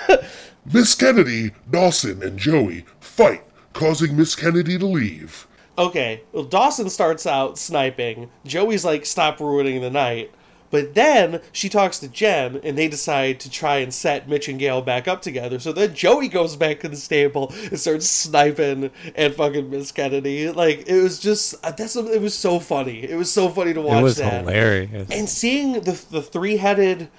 [0.72, 5.48] Miss Kennedy, Dawson, and Joey fight, causing Miss Kennedy to leave.
[5.78, 8.30] Okay, well, Dawson starts out sniping.
[8.46, 10.32] Joey's like, stop ruining the night.
[10.70, 14.58] But then she talks to Jen, and they decide to try and set Mitch and
[14.58, 15.60] Gail back up together.
[15.60, 20.50] So then Joey goes back to the stable and starts sniping at fucking Miss Kennedy.
[20.50, 23.04] Like it was just uh, that's it was so funny.
[23.04, 24.00] It was so funny to watch.
[24.00, 24.46] it was that.
[24.46, 25.10] hilarious.
[25.12, 27.10] And seeing the the three headed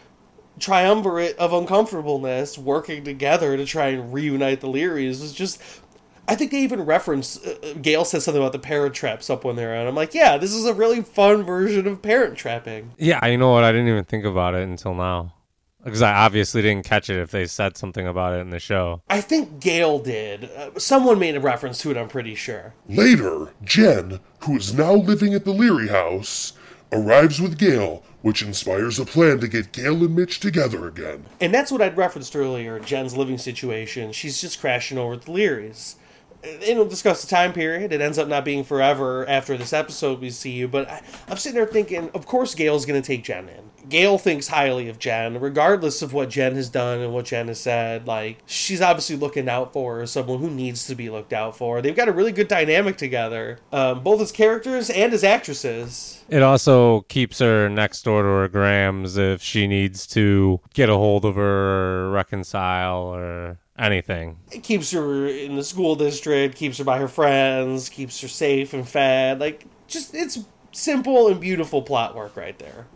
[0.59, 5.61] triumvirate of uncomfortableness working together to try and reunite the Leerys was just.
[6.29, 9.45] I think they even reference uh, uh, Gail says something about the parent traps up
[9.45, 9.89] when they're on.
[9.89, 12.93] I'm like, yeah, this is a really fun version of parent trapping.
[12.97, 13.65] yeah, you know what?
[13.65, 15.35] I didn't even think about it until now,
[15.85, 19.03] because I obviously didn't catch it if they said something about it in the show.
[19.11, 20.45] I think Gail did.
[20.45, 21.97] Uh, someone made a reference to it.
[21.97, 22.73] I'm pretty sure.
[22.89, 26.53] Later, Jen, who is now living at the Leery house,
[26.93, 31.27] arrives with Gail, which inspires a plan to get Gail and Mitch together again.
[31.41, 32.79] And that's what I'd referenced earlier.
[32.79, 34.13] Jen's living situation.
[34.13, 35.97] She's just crashing over at the Leerys.
[36.43, 37.93] They don't discuss the time period.
[37.93, 40.67] It ends up not being forever after this episode we see you.
[40.67, 43.71] But I, I'm sitting there thinking, of course, Gail's going to take Jen in.
[43.89, 47.61] Gail thinks highly of Jen, regardless of what Jen has done and what Jen has
[47.61, 48.07] said.
[48.07, 51.83] Like, she's obviously looking out for her, someone who needs to be looked out for.
[51.83, 56.23] They've got a really good dynamic together, um, both as characters and as actresses.
[56.29, 60.95] It also keeps her next door to her Grams if she needs to get a
[60.95, 64.39] hold of her or reconcile or anything.
[64.51, 68.73] It keeps her in the school district, keeps her by her friends, keeps her safe
[68.73, 69.41] and fed.
[69.41, 70.39] Like, just it's
[70.73, 72.87] simple and beautiful plot work right there.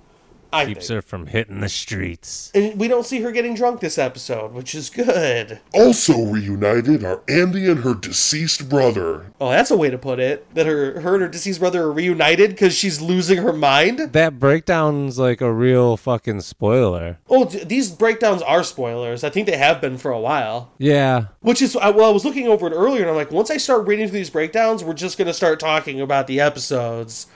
[0.52, 0.96] I Keeps think.
[0.96, 2.50] her from hitting the streets.
[2.54, 5.60] And we don't see her getting drunk this episode, which is good.
[5.74, 9.26] Also reunited are Andy and her deceased brother.
[9.40, 10.52] Oh, that's a way to put it.
[10.54, 14.12] That her, her and her deceased brother are reunited because she's losing her mind.
[14.12, 17.18] That breakdown's like a real fucking spoiler.
[17.28, 19.24] Oh, d- these breakdowns are spoilers.
[19.24, 20.72] I think they have been for a while.
[20.78, 21.26] Yeah.
[21.40, 23.56] Which is, I- well, I was looking over it earlier, and I'm like, once I
[23.56, 27.26] start reading through these breakdowns, we're just going to start talking about the episodes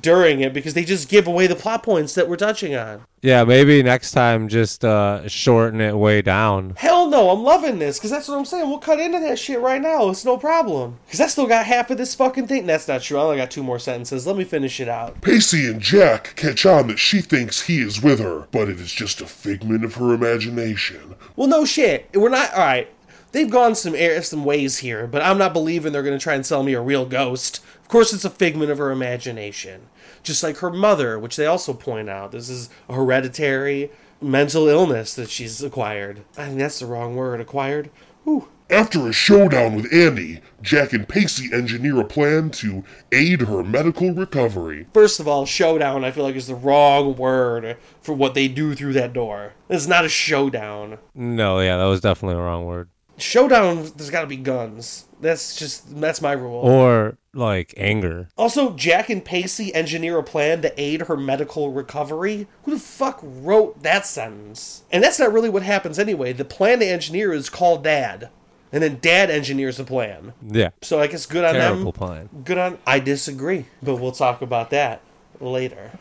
[0.00, 3.02] during it because they just give away the plot points that we're touching on.
[3.22, 6.74] Yeah, maybe next time just uh, shorten it way down.
[6.76, 8.68] Hell no, I'm loving this because that's what I'm saying.
[8.68, 10.08] We'll cut into that shit right now.
[10.10, 10.98] It's no problem.
[11.06, 12.66] Because I still got half of this fucking thing.
[12.66, 13.18] That's not true.
[13.18, 14.26] I only got two more sentences.
[14.26, 15.20] Let me finish it out.
[15.22, 18.92] Pacey and Jack catch on that she thinks he is with her, but it is
[18.92, 21.16] just a figment of her imagination.
[21.34, 22.08] Well, no shit.
[22.14, 22.52] We're not.
[22.52, 22.88] All right.
[23.36, 26.32] They've gone some air, some ways here, but I'm not believing they're going to try
[26.32, 27.62] and sell me a real ghost.
[27.82, 29.88] Of course, it's a figment of her imagination.
[30.22, 32.32] Just like her mother, which they also point out.
[32.32, 33.90] This is a hereditary
[34.22, 36.22] mental illness that she's acquired.
[36.38, 37.42] I think that's the wrong word.
[37.42, 37.90] Acquired?
[38.26, 38.48] Ooh.
[38.70, 44.14] After a showdown with Andy, Jack and Pacey engineer a plan to aid her medical
[44.14, 44.86] recovery.
[44.94, 48.74] First of all, showdown, I feel like, is the wrong word for what they do
[48.74, 49.52] through that door.
[49.68, 50.96] It's not a showdown.
[51.14, 52.88] No, yeah, that was definitely the wrong word.
[53.18, 55.06] Showdown, there's got to be guns.
[55.20, 56.60] That's just, that's my rule.
[56.60, 58.28] Or like anger.
[58.36, 62.46] Also, Jack and Pacey engineer a plan to aid her medical recovery.
[62.64, 64.84] Who the fuck wrote that sentence?
[64.90, 66.32] And that's not really what happens anyway.
[66.32, 68.30] The plan they engineer is called Dad.
[68.72, 70.34] And then Dad engineers the plan.
[70.46, 70.70] Yeah.
[70.82, 71.92] So I guess good on Terrible them.
[71.92, 72.28] plan.
[72.44, 72.78] Good on.
[72.86, 75.00] I disagree, but we'll talk about that
[75.40, 75.92] later.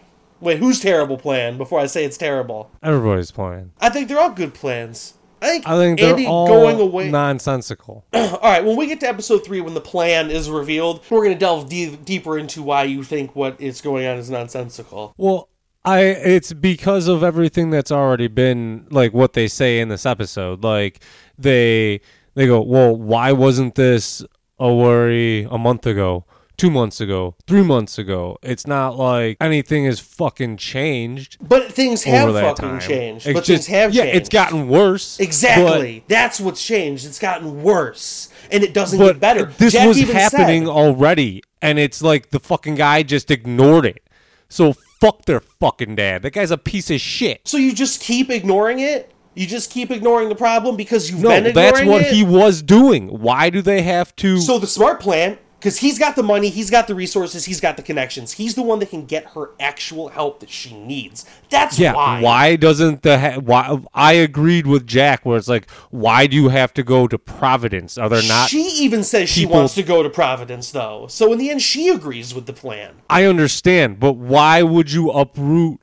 [0.42, 1.58] Wait, whose terrible plan?
[1.58, 5.14] Before I say it's terrible, Everybody's plan I think they're all good plans.
[5.42, 7.10] I think, I think Andy all going away.
[7.10, 8.06] nonsensical.
[8.14, 11.38] all right, when we get to episode three, when the plan is revealed, we're gonna
[11.38, 15.14] delve de- deeper into why you think what is going on is nonsensical.
[15.18, 15.50] Well,
[15.84, 20.64] I it's because of everything that's already been like what they say in this episode.
[20.64, 21.04] Like
[21.38, 22.02] they
[22.34, 24.24] they go, "Well, why wasn't this
[24.58, 26.26] a worry a month ago?"
[26.58, 28.38] Two months ago, three months ago.
[28.42, 32.80] It's not like anything has fucking changed But things have fucking time.
[32.80, 33.28] changed.
[33.28, 34.18] It's but just- things have yeah, changed.
[34.18, 35.20] it's gotten worse.
[35.20, 36.04] exactly.
[36.08, 37.06] That's what's changed.
[37.06, 39.52] It's gotten worse, and it doesn't get better.
[39.58, 44.02] this Jack was happening said- already, and it's like the fucking guy just ignored it.
[44.48, 46.22] So fuck their fucking dad.
[46.22, 47.42] That guy's a piece of shit.
[47.44, 49.12] so you just keep ignoring it.
[49.34, 51.72] You just keep ignoring the problem because you've No, been ignoring it?
[51.74, 52.14] No, that's what it?
[52.14, 53.10] he was doing.
[53.10, 54.40] Why do they have to?
[54.40, 57.76] So the smart plan, because he's got the money, he's got the resources, he's got
[57.76, 58.34] the connections.
[58.34, 61.26] He's the one that can get her actual help that she needs.
[61.50, 62.22] That's yeah, why.
[62.22, 62.56] why.
[62.56, 63.80] doesn't the ha- why?
[63.92, 67.98] I agreed with Jack where it's like, why do you have to go to Providence?
[67.98, 68.48] Are there not?
[68.48, 71.08] she even says she wants to go to Providence, though.
[71.08, 72.94] So in the end, she agrees with the plan.
[73.10, 75.80] I understand, but why would you uproot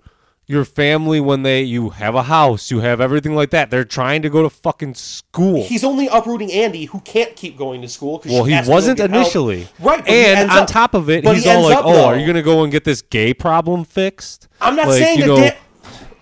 [0.52, 3.70] your family when they you have a house, you have everything like that?
[3.70, 5.64] They're trying to go to fucking school.
[5.64, 8.22] He's only uprooting Andy, who can't keep going to school.
[8.24, 9.22] Well, she he has to go wasn't get help.
[9.22, 9.66] initially.
[9.80, 10.06] right?
[10.06, 12.04] and on up- top of it, he's he all like, up, "Oh, though.
[12.04, 15.26] are you gonna go and get this gay problem fixed?" I'm not Like, saying that.
[15.26, 15.56] go, Da-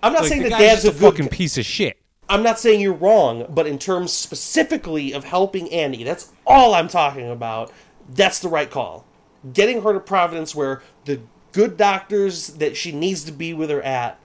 [0.01, 1.01] I'm not like, saying the that Dad's a a good.
[1.01, 1.97] fucking piece of shit.
[2.29, 6.87] I'm not saying you're wrong, but in terms specifically of helping Andy, that's all I'm
[6.87, 7.71] talking about.
[8.09, 9.05] That's the right call.
[9.53, 11.19] Getting her to Providence where the
[11.51, 14.17] good doctors that she needs to be with her at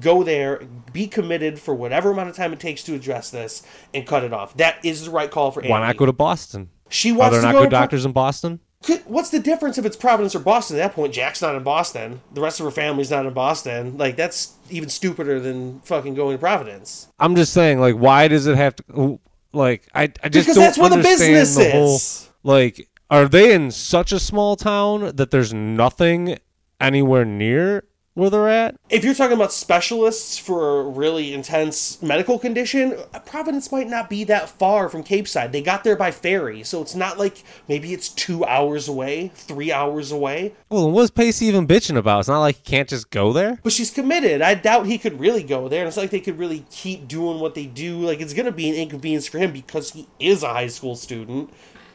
[0.00, 4.06] go there, be committed for whatever amount of time it takes to address this, and
[4.06, 4.56] cut it off.
[4.56, 5.70] That is the right call for Andy.
[5.70, 6.70] Why not go to Boston?
[6.88, 8.60] She Are wants there to not go good to Pro- doctors in Boston?
[8.82, 10.76] Could- What's the difference if it's Providence or Boston?
[10.78, 12.20] At that point, Jack's not in Boston.
[12.34, 13.96] The rest of her family's not in Boston.
[13.96, 17.08] Like that's even stupider than fucking going to Providence.
[17.18, 19.18] I'm just saying, like, why does it have to?
[19.52, 22.28] Like, I, I just Because that's where the business the whole- is.
[22.42, 26.38] like, are they in such a small town that there's nothing
[26.80, 28.76] anywhere near where they're at?
[28.88, 32.96] If you're talking about specialists for a really intense medical condition,
[33.26, 35.52] Providence might not be that far from Capeside.
[35.52, 39.72] They got there by ferry, so it's not like maybe it's two hours away, three
[39.72, 40.54] hours away.
[40.70, 42.20] Well, then what's Pacey even bitching about?
[42.20, 43.58] It's not like he can't just go there.
[43.62, 44.42] But she's committed.
[44.42, 45.80] I doubt he could really go there.
[45.80, 47.98] And it's like they could really keep doing what they do.
[47.98, 51.50] Like it's gonna be an inconvenience for him because he is a high school student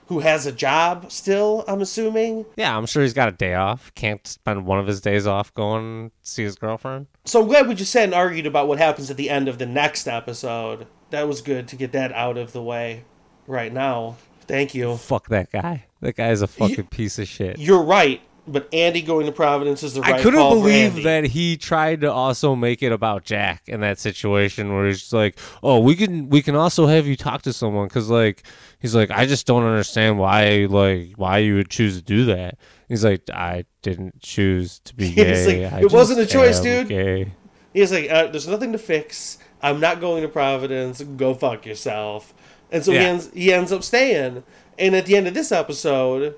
[0.09, 2.47] who has a job still, I'm assuming.
[2.57, 3.93] Yeah, I'm sure he's got a day off.
[3.93, 7.05] Can't spend one of his days off going see his girlfriend.
[7.25, 9.59] So I'm glad we just sat and argued about what happens at the end of
[9.59, 10.87] the next episode.
[11.11, 13.03] That was good to get that out of the way
[13.45, 14.17] right now.
[14.41, 14.97] Thank you.
[14.97, 15.85] Fuck that guy.
[16.01, 17.59] That guy's a fucking piece of shit.
[17.59, 18.19] You're right,
[18.51, 22.11] but Andy going to Providence is the right I couldn't believe that he tried to
[22.11, 26.29] also make it about Jack in that situation where he's just like, "Oh, we can
[26.29, 28.43] we can also have you talk to someone because like
[28.79, 32.57] he's like I just don't understand why like why you would choose to do that."
[32.87, 35.69] He's like, "I didn't choose to be He's gay.
[35.69, 37.33] like, "It wasn't a choice, dude." Gay."
[37.73, 39.37] He's like, uh, "There's nothing to fix.
[39.61, 41.01] I'm not going to Providence.
[41.01, 42.33] Go fuck yourself."
[42.71, 44.43] And so he ends he ends up staying.
[44.77, 46.35] And at the end of this episode,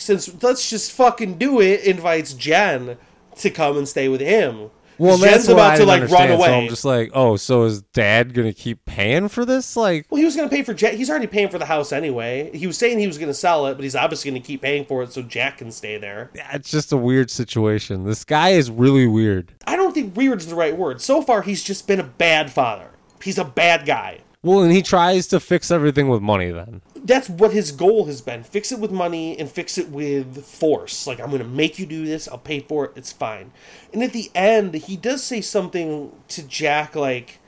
[0.00, 2.96] since let's just fucking do it, invites Jen
[3.36, 4.70] to come and stay with him.
[4.98, 6.62] Well, Jen's about to like run understand, So away.
[6.62, 9.74] I'm just like, oh, so is Dad gonna keep paying for this?
[9.74, 10.92] Like, well, he was going to pay for Jack.
[10.92, 12.50] He's already paying for the house anyway.
[12.52, 14.60] He was saying he was going to sell it, but he's obviously going to keep
[14.60, 16.30] paying for it so Jack can stay there.
[16.34, 18.04] yeah, it's just a weird situation.
[18.04, 19.54] This guy is really weird.
[19.66, 21.00] I don't think weird's the right word.
[21.00, 22.90] So far, he's just been a bad father.
[23.22, 24.20] He's a bad guy.
[24.42, 26.50] Well, and he tries to fix everything with money.
[26.50, 28.42] Then That's what his goal has been.
[28.42, 31.06] Fix it with money and fix it with force.
[31.06, 32.26] Like, I'm going to make you do this.
[32.26, 32.92] I'll pay for it.
[32.96, 33.52] It's fine.
[33.92, 37.38] And at the end, he does say something to Jack like,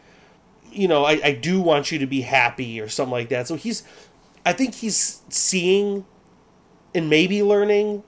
[0.70, 3.49] you know, I, I do want you to be happy or something like that.
[3.49, 3.84] So he's,
[4.45, 6.05] I think he's seeing
[6.95, 8.03] and maybe learning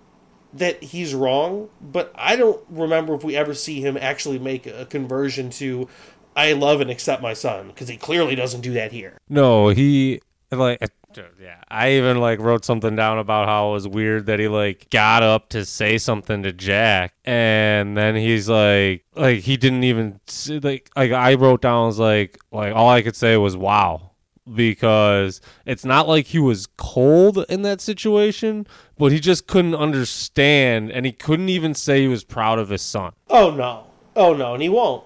[0.54, 4.86] that he's wrong, but I don't remember if we ever see him actually make a
[4.86, 5.88] conversion to
[6.36, 9.18] I love and accept my son because he clearly doesn't do that here.
[9.28, 10.20] no, he
[10.50, 10.82] like.
[11.40, 14.90] Yeah, I even like wrote something down about how it was weird that he like
[14.90, 20.18] got up to say something to Jack, and then he's like, like he didn't even
[20.48, 24.10] like like I wrote down was like like all I could say was wow
[24.52, 28.66] because it's not like he was cold in that situation,
[28.98, 32.82] but he just couldn't understand, and he couldn't even say he was proud of his
[32.82, 33.12] son.
[33.30, 33.86] Oh no.
[34.16, 35.04] Oh no, and he won't.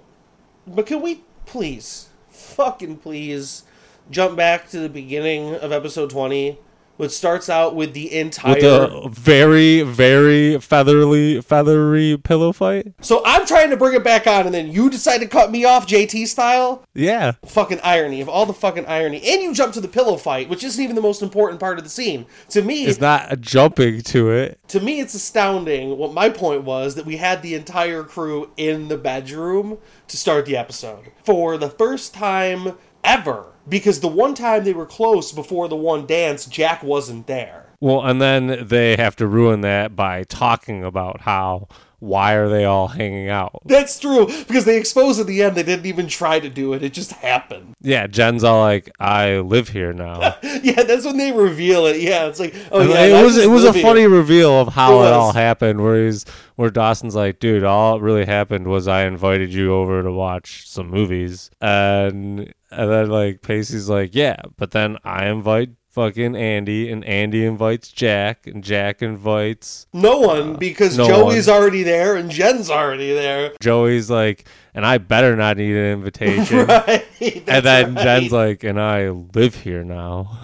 [0.68, 3.62] But can we please, fucking please,
[4.10, 6.58] jump back to the beginning of episode 20,
[6.98, 8.54] which starts out with the entire.
[8.54, 12.92] With a very, very feathery, feathery pillow fight.
[13.00, 15.64] so I'm trying to bring it back on, and then you decide to cut me
[15.64, 16.84] off JT style?
[16.94, 19.22] Yeah, Fucking irony of all the fucking irony.
[19.26, 21.84] And you jump to the pillow fight, which isn't even the most important part of
[21.84, 22.26] the scene.
[22.50, 24.60] To me, it's not jumping to it.
[24.68, 28.88] to me it's astounding what my point was that we had the entire crew in
[28.88, 29.78] the bedroom
[30.08, 34.86] to start the episode for the first time ever because the one time they were
[34.86, 39.60] close before the one dance jack wasn't there Well, and then they have to ruin
[39.62, 41.68] that by talking about how
[42.00, 43.60] why are they all hanging out?
[43.64, 46.82] that's true because they expose at the end they didn't even try to do it
[46.84, 51.32] it just happened Yeah, Jen's all like, "I live here now." yeah that's when they
[51.32, 53.82] reveal it yeah it's like oh And yeah it I was it was a here.
[53.82, 55.82] funny reveal of how It it, all happened.
[55.82, 60.02] Where he's where Dawson's like, "Dude, all it really happened was I invited you over
[60.04, 65.70] to watch some movies," and and then like Pacey's like, "Yeah, but then I invite."
[65.90, 71.56] Fucking Andy and Andy invites Jack and Jack invites no one because no joey's one.
[71.56, 74.46] already there and jen's already there Joey's like,
[74.78, 76.58] and I better not need an invitation.
[76.68, 78.04] right and then right.
[78.04, 80.38] Jen's like, and I live here now.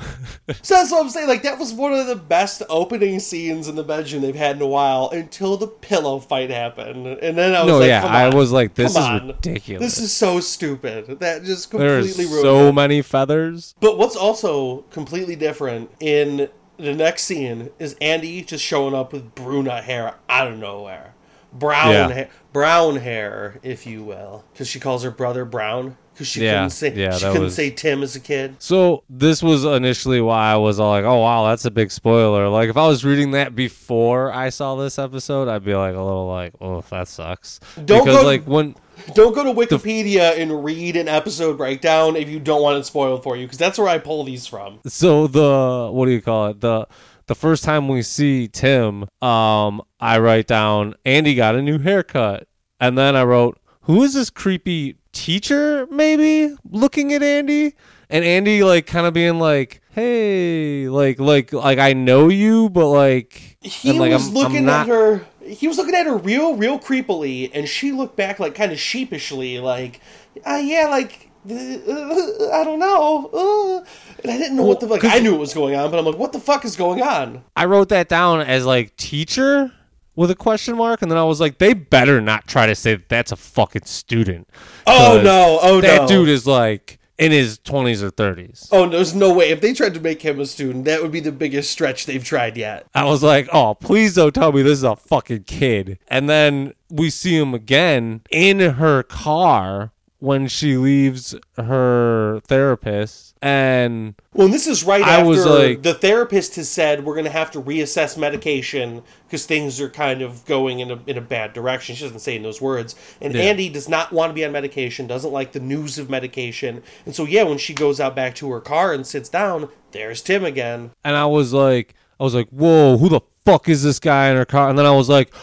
[0.61, 1.29] So that's what I'm saying.
[1.29, 4.63] Like that was one of the best opening scenes in the bedroom they've had in
[4.63, 8.35] a while until the pillow fight happened, and then I was no, like, yeah, I
[8.35, 9.29] was like, this come is on.
[9.29, 9.81] ridiculous.
[9.83, 11.21] This is so stupid.
[11.21, 12.73] That just completely ruined so it.
[12.73, 13.77] many feathers.
[13.79, 19.35] But what's also completely different in the next scene is Andy just showing up with
[19.37, 21.14] brunette hair out of nowhere,
[21.55, 22.09] brown Yeah.
[22.13, 26.55] hair, brown hair, if you will, because she calls her brother Brown because she Yeah,
[26.55, 28.57] couldn't say yeah, she couldn't was- say Tim as a kid.
[28.61, 32.49] So this was initially why I was all like, "Oh wow, that's a big spoiler."
[32.49, 36.01] Like if I was reading that before I saw this episode, I'd be like a
[36.03, 38.75] little like, "Oh, that sucks." Don't because go- like when
[39.15, 43.25] Don't go to Wikipedia and read an episode breakdown if you don't want it spoiled
[43.25, 44.79] for you, because that's where I pull these from.
[44.87, 46.87] so the what do you call it the
[47.27, 52.47] the first time we see Tim, um, I write down Andy got a new haircut,
[52.81, 55.87] and then I wrote, "Who is this creepy teacher?
[55.91, 57.75] Maybe looking at Andy."
[58.11, 62.89] And Andy like kind of being like, "Hey, like, like, like I know you, but
[62.89, 65.27] like, He and, like, was I'm- I'm looking not- at her.
[65.47, 68.79] He was looking at her real, real creepily, and she looked back like kind of
[68.79, 70.01] sheepishly, like,
[70.47, 73.31] uh, "Yeah, like." Uh, I don't know.
[73.33, 73.85] Uh,
[74.23, 75.05] and I didn't know what the like.
[75.05, 77.45] I knew what was going on, but I'm like, what the fuck is going on?
[77.57, 79.73] I wrote that down as like teacher
[80.17, 82.95] with a question mark, and then I was like, they better not try to say
[82.95, 84.49] that that's a fucking student.
[84.87, 85.59] Oh no!
[85.61, 85.99] Oh that no!
[86.01, 88.69] That dude is like in his twenties or thirties.
[88.73, 89.51] Oh, there's no way.
[89.51, 92.25] If they tried to make him a student, that would be the biggest stretch they've
[92.25, 92.87] tried yet.
[92.95, 95.99] I was like, oh, please don't tell me this is a fucking kid.
[96.09, 99.93] And then we see him again in her car
[100.25, 105.93] when she leaves her therapist, and Well, and this is right I after like- the
[105.93, 110.45] therapist has said we're going to have to reassess medication because things are kind of
[110.47, 111.95] going in a, in a bad direction.
[111.95, 112.95] She doesn't say in those words.
[113.21, 113.43] And Yeah.
[113.43, 116.83] Andy does not want to be on medication, doesn't like the news of medication.
[117.05, 120.23] And so, yeah, when she goes out back to her car and sits down, there's
[120.23, 120.91] Tim again.
[121.05, 124.37] and I was like, I was like, whoa, who the fuck is this guy in
[124.37, 124.71] her car?
[124.71, 125.35] And then I was like,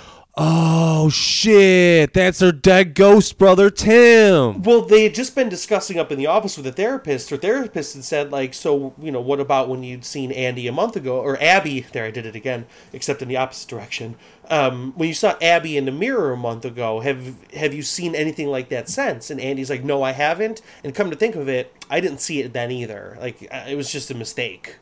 [0.43, 2.13] Oh shit!
[2.13, 4.63] That's her dead ghost brother Tim.
[4.63, 7.29] Well, they had just been discussing up in the office with a therapist.
[7.29, 10.71] Her therapist had said, like, so, you know, what about when you'd seen Andy a
[10.71, 14.15] month ago, or Abby, there I did it again, except in the opposite direction.
[14.49, 18.15] Um, when you saw Abby in the mirror a month ago, have have you seen
[18.15, 19.29] anything like that since?
[19.29, 20.63] And Andy's like, no, I haven't.
[20.83, 23.15] And come to think of it, I didn't see it then either.
[23.21, 24.77] Like, uh, it was just a mistake.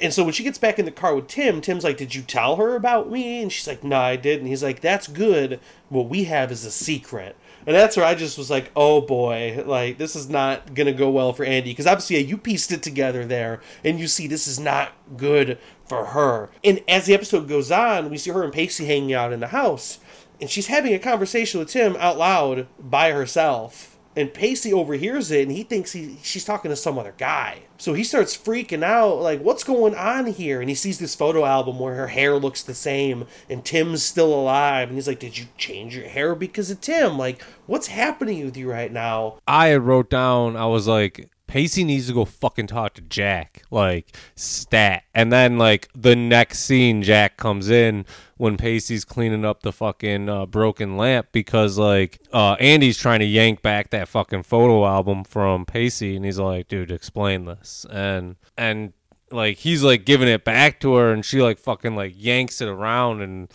[0.00, 2.22] And so when she gets back in the car with Tim, Tim's like, Did you
[2.22, 3.42] tell her about me?
[3.42, 4.40] And she's like, No, I didn't.
[4.40, 5.60] And he's like, That's good.
[5.88, 7.36] What we have is a secret.
[7.66, 11.10] And that's where I just was like, Oh boy, like, this is not to go
[11.10, 11.70] well for Andy.
[11.70, 15.58] Because obviously, yeah, you pieced it together there, and you see this is not good
[15.86, 16.50] for her.
[16.62, 19.48] And as the episode goes on, we see her and Pacey hanging out in the
[19.48, 20.00] house,
[20.40, 25.42] and she's having a conversation with Tim out loud by herself and Pacey overhears it
[25.42, 27.60] and he thinks he she's talking to some other guy.
[27.76, 30.60] So he starts freaking out, like, what's going on here?
[30.60, 34.32] And he sees this photo album where her hair looks the same and Tim's still
[34.32, 34.88] alive.
[34.88, 37.18] And he's like, Did you change your hair because of Tim?
[37.18, 39.38] Like, what's happening with you right now?
[39.46, 40.56] I wrote down.
[40.56, 45.04] I was like, Pacey needs to go fucking talk to Jack, like stat.
[45.14, 48.06] And then like the next scene, Jack comes in
[48.38, 53.24] when Pacey's cleaning up the fucking uh, broken lamp because like uh, Andy's trying to
[53.24, 58.34] yank back that fucking photo album from Pacey, and he's like, "Dude, explain this." And
[58.58, 58.92] and
[59.30, 62.68] like he's like giving it back to her, and she like fucking like yanks it
[62.68, 63.48] around and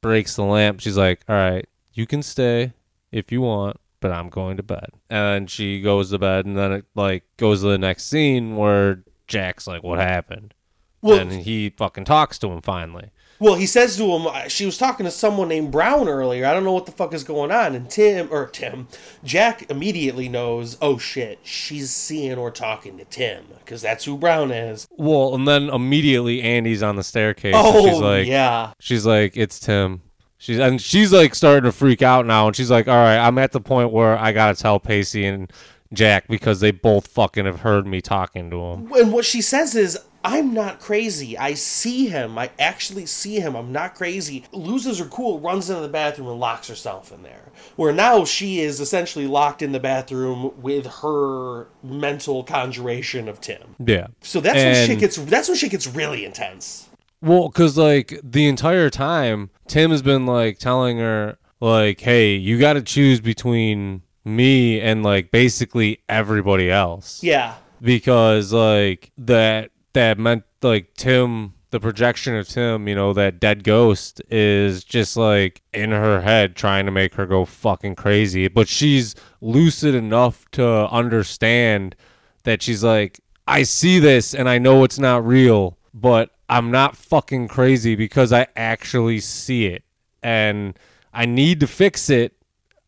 [0.00, 0.80] breaks the lamp.
[0.80, 2.72] She's like, "All right, you can stay
[3.12, 4.90] if you want." But I'm going to bed.
[5.08, 9.02] And she goes to bed, and then it like goes to the next scene where
[9.26, 10.52] Jack's like, "What happened?"
[11.00, 13.12] Well- and he fucking talks to him finally.
[13.40, 16.46] Well, he says to him, uh, she was talking to someone named Brown earlier.
[16.46, 17.74] I don't know what the fuck is going on.
[17.74, 18.86] And Tim, or Tim,
[19.24, 24.50] Jack immediately knows, oh shit, she's seeing or talking to Tim, because that's who Brown
[24.52, 24.86] is.
[24.92, 27.54] Well, and then immediately Andy's on the staircase.
[27.56, 28.72] Oh, and she's like, yeah.
[28.78, 30.02] she's like, "It's Tim."
[30.44, 33.38] She's and she's like starting to freak out now, and she's like, "All right, I'm
[33.38, 35.50] at the point where I gotta tell Pacey and
[35.90, 39.74] Jack because they both fucking have heard me talking to him." And what she says
[39.74, 41.38] is, I'm not crazy.
[41.38, 42.36] I see him.
[42.36, 43.54] I actually see him.
[43.54, 44.44] I'm not crazy.
[44.52, 47.50] Loses her cool, runs into the bathroom, and locks herself in there.
[47.76, 53.76] Where now she is essentially locked in the bathroom with her mental conjuration of Tim.
[53.78, 54.08] Yeah.
[54.20, 55.16] So that's when shit gets.
[55.16, 56.90] That's when shit gets really intense.
[57.24, 62.58] Well, because like the entire time, Tim has been like telling her, like, "Hey, you
[62.58, 67.54] got to choose between me and like basically everybody else." Yeah.
[67.80, 73.64] because like that that meant like Tim the projection of Tim, you know, that dead
[73.64, 78.46] ghost is just like in her head trying to make her go fucking crazy.
[78.46, 81.96] But she's lucid enough to understand
[82.44, 83.18] that she's like,
[83.48, 88.32] I see this and I know it's not real, but I'm not fucking crazy because
[88.32, 89.82] I actually see it.
[90.22, 90.78] And
[91.12, 92.34] I need to fix it.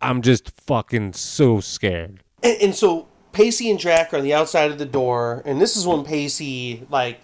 [0.00, 2.22] I'm just fucking so scared.
[2.42, 5.76] And, and so Pacey and Jack are on the outside of the door, and this
[5.76, 7.20] is when Pacey like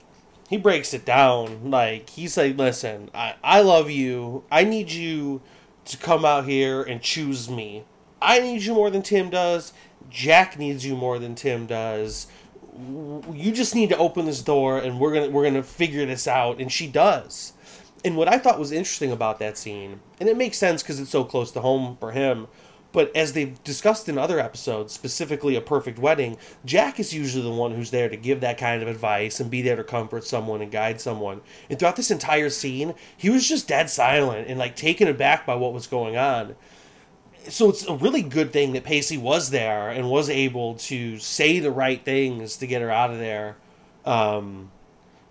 [0.49, 1.71] he breaks it down.
[1.71, 4.45] Like he's like, "Listen, I I love you.
[4.51, 5.41] I need you
[5.87, 7.85] to come out here and choose me.
[8.21, 9.73] I need you more than Tim does.
[10.11, 12.27] Jack needs you more than Tim does.
[12.75, 16.61] You just need to open this door, and we're gonna we're gonna figure this out."
[16.61, 17.53] And she does.
[18.05, 21.11] And what I thought was interesting about that scene, and it makes sense because it's
[21.11, 22.49] so close to home for him,
[22.93, 27.51] but as they've discussed in other episodes, specifically A Perfect Wedding, Jack is usually the
[27.51, 30.61] one who's there to give that kind of advice and be there to comfort someone
[30.61, 31.41] and guide someone.
[31.71, 35.55] And throughout this entire scene, he was just dead silent and like taken aback by
[35.55, 36.55] what was going on.
[37.49, 41.59] So it's a really good thing that Pacey was there and was able to say
[41.59, 43.57] the right things to get her out of there.
[44.05, 44.71] Um,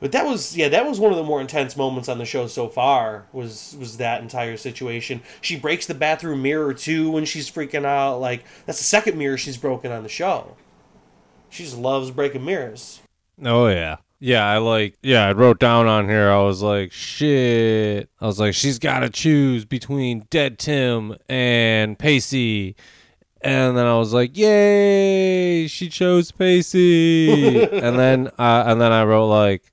[0.01, 2.47] but that was yeah, that was one of the more intense moments on the show
[2.47, 3.26] so far.
[3.32, 5.22] Was was that entire situation?
[5.41, 8.18] She breaks the bathroom mirror too when she's freaking out.
[8.18, 10.55] Like that's the second mirror she's broken on the show.
[11.51, 12.99] She just loves breaking mirrors.
[13.43, 13.97] Oh yeah.
[14.24, 18.07] Yeah, I like yeah, I wrote down on here I was like, shit.
[18.22, 22.76] I was like, she's gotta choose between Dead Tim and Pacey.
[23.41, 27.63] And then I was like, Yay, she chose Pacey.
[27.72, 29.63] and then uh, and then I wrote like,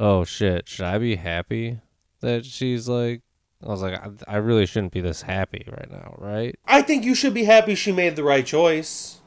[0.00, 1.78] Oh shit, should I be happy
[2.22, 3.22] that she's like
[3.62, 6.58] I was like, I, I really shouldn't be this happy right now, right?
[6.66, 9.20] I think you should be happy she made the right choice.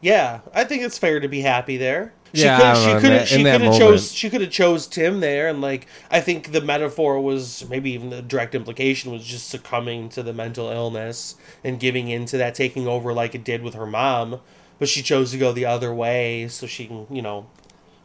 [0.00, 2.14] Yeah, I think it's fair to be happy there.
[2.34, 4.30] She Yeah, could I don't know, she in could that- she could have chose she
[4.30, 8.20] could have chose Tim there and like I think the metaphor was maybe even the
[8.22, 13.12] direct implication was just succumbing to the mental illness and giving into that taking over
[13.14, 14.40] like it did with her mom,
[14.78, 17.46] but she chose to go the other way so she can, you know,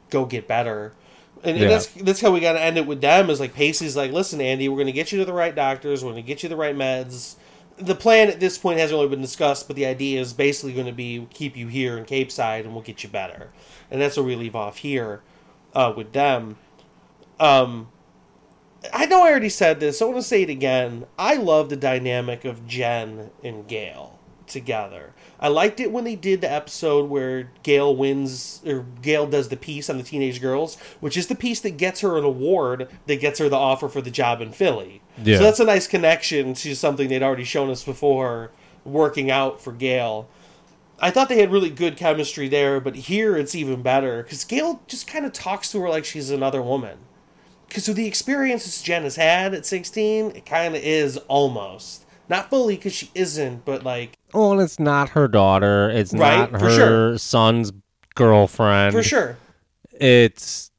[0.09, 0.93] go get better.
[1.43, 1.63] And, Yeah.
[1.63, 3.29] and that's that's how we got to end it with them.
[3.29, 6.01] Is like Pacey's like, listen, Andy, we're going to get you to the right doctors.
[6.01, 7.35] We're going to get you the right meds.
[7.77, 10.85] The plan at this point hasn't really been discussed, but the idea is basically going
[10.85, 13.51] to be keep you here in Capeside, and we'll get you better.
[13.89, 15.21] And that's where we leave off here
[15.73, 16.57] uh, with them.
[17.39, 17.89] Um,
[18.91, 19.99] I know I already said this.
[19.99, 21.05] So I want to say it again.
[21.17, 25.13] I love the dynamic of Jen and Gail together.
[25.39, 29.57] I liked it when they did the episode where Gail wins or Gail does the
[29.57, 33.19] piece on the teenage girls, which is the piece that gets her an award that
[33.19, 35.01] gets her the offer for the job in Philly.
[35.21, 35.37] Yeah.
[35.37, 38.51] So that's a nice connection to something they'd already shown us before
[38.85, 40.27] working out for Gail.
[40.99, 44.81] I thought they had really good chemistry there, but here it's even better because Gail
[44.87, 46.97] just kind of talks to her like she's another woman.
[47.67, 52.05] Because with the experiences Jen has had at 16, it kind of is almost.
[52.29, 55.89] Not fully because she isn't, but like, Well, and it's not her daughter.
[55.89, 57.17] It's Right, not her sure.
[57.17, 57.71] son's
[58.15, 58.93] girlfriend.
[58.93, 59.37] for sure.
[59.99, 60.71] It's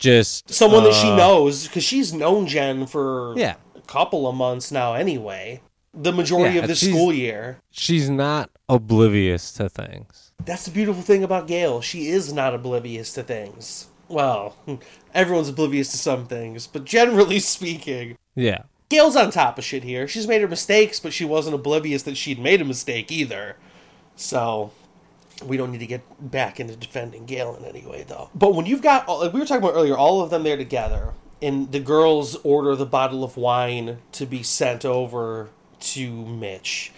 [0.00, 3.54] just Someone that she uh, knows, because she's known Jen for Yeah.
[3.76, 5.60] a couple of months now anyway.
[5.94, 7.58] The majority Yeah, of the school year.
[7.70, 10.32] She's not oblivious to things.
[10.44, 11.80] That's the beautiful thing about Gail.
[11.80, 13.88] She is not oblivious to things.
[14.08, 14.56] Well,
[15.14, 18.62] everyone's oblivious to some things, but generally speaking, Yeah.
[18.88, 20.08] Gail's on top of shit here.
[20.08, 23.56] She's made her mistakes, but she wasn't oblivious that she'd made a mistake either.
[24.16, 24.72] So,
[25.42, 28.30] we don't need to get back into defending Galen anyway, though.
[28.34, 31.12] But when you've got, like we were talking about earlier, all of them there together,
[31.42, 36.92] and the girls order the bottle of wine to be sent over to Mitch.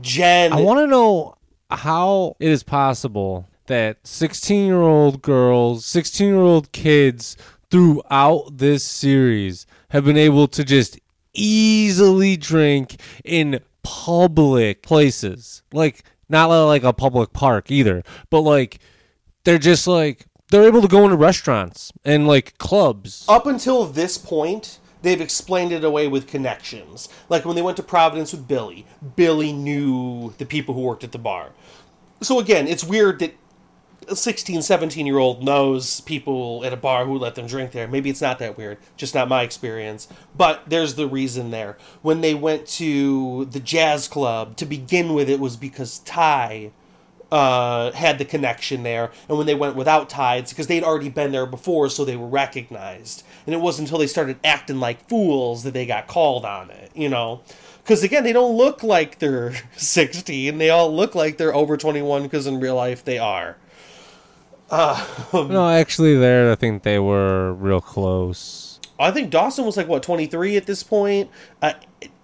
[0.00, 0.52] Jen.
[0.52, 1.36] I want to know
[1.70, 7.36] how it is possible that 16 year old girls, 16 year old kids
[7.70, 10.98] throughout this series have been able to just
[11.34, 15.62] easily drink in public places.
[15.72, 18.78] Like, not like a public park either, but like,
[19.44, 23.24] they're just like, they're able to go into restaurants and like clubs.
[23.28, 27.08] up until this point, they've explained it away with connections.
[27.28, 31.12] Like when they went to Providence with Billy, Billy knew the people who worked at
[31.12, 31.50] the bar.
[32.20, 33.34] So again, it's weird that
[34.06, 37.88] a 16, 17 year old knows people at a bar who let them drink there.
[37.88, 40.08] Maybe it's not that weird, just not my experience.
[40.36, 41.76] But there's the reason there.
[42.02, 46.72] When they went to the jazz club, to begin with, it was because Ty
[47.30, 51.32] uh, had the connection there, and when they went without tides, because they'd already been
[51.32, 53.22] there before, so they were recognized.
[53.46, 56.90] And it wasn't until they started acting like fools that they got called on it,
[56.94, 57.42] you know?
[57.82, 62.22] Because again, they don't look like they're 16, they all look like they're over 21,
[62.22, 63.56] because in real life they are.
[65.32, 68.80] No, actually, there, I think they were real close.
[68.98, 71.30] I think Dawson was like, what, 23 at this point?
[71.62, 71.74] Uh,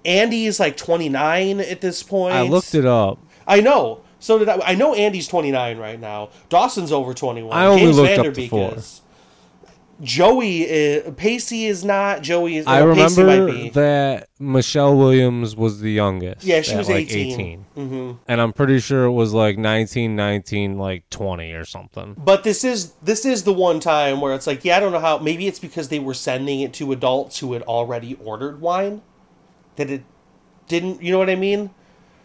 [0.05, 2.34] Andy is like 29 at this point.
[2.34, 3.18] I looked it up.
[3.47, 4.01] I know.
[4.18, 4.59] So did I.
[4.64, 6.30] I know Andy's 29 right now.
[6.49, 7.57] Dawson's over 21.
[7.57, 8.74] I only James looked up to four.
[8.74, 9.03] is.
[10.05, 12.22] Joey, is, Pacey is not.
[12.22, 12.66] Joey is.
[12.66, 13.70] I uh, remember be.
[13.70, 16.44] that Michelle Williams was the youngest.
[16.44, 17.64] Yeah, she was like 18.
[17.76, 18.12] Mm-hmm.
[18.28, 22.14] And I'm pretty sure it was like 19, 19, like 20 or something.
[22.18, 25.00] But this is this is the one time where it's like, yeah, I don't know
[25.00, 25.18] how.
[25.18, 29.02] Maybe it's because they were sending it to adults who had already ordered wine,
[29.76, 30.05] that it
[30.68, 31.02] didn't.
[31.02, 31.70] You know what I mean?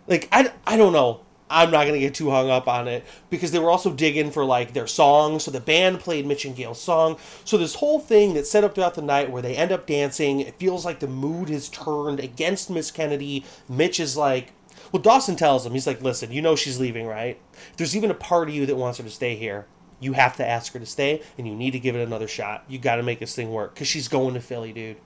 [0.08, 1.22] Like I, I don't know.
[1.50, 4.46] I'm not gonna get too hung up on it because they were also digging for
[4.46, 5.44] like their songs.
[5.44, 7.18] So the band played Mitch and Gail's song.
[7.44, 10.42] So this whole thing that's set up throughout the night where they end up dancing,
[10.42, 13.46] it feels like the mood has turned against Miss Kennedy.
[13.68, 14.54] Mitch is like,
[14.92, 17.40] well, Dawson tells him he's like, listen, you know she's leaving, right?
[17.72, 19.68] If there's even a part of you that wants her to stay here.
[20.02, 22.64] You have to ask her to stay, and you need to give it another shot.
[22.70, 24.98] You got to make this thing work because she's going to Philly, dude.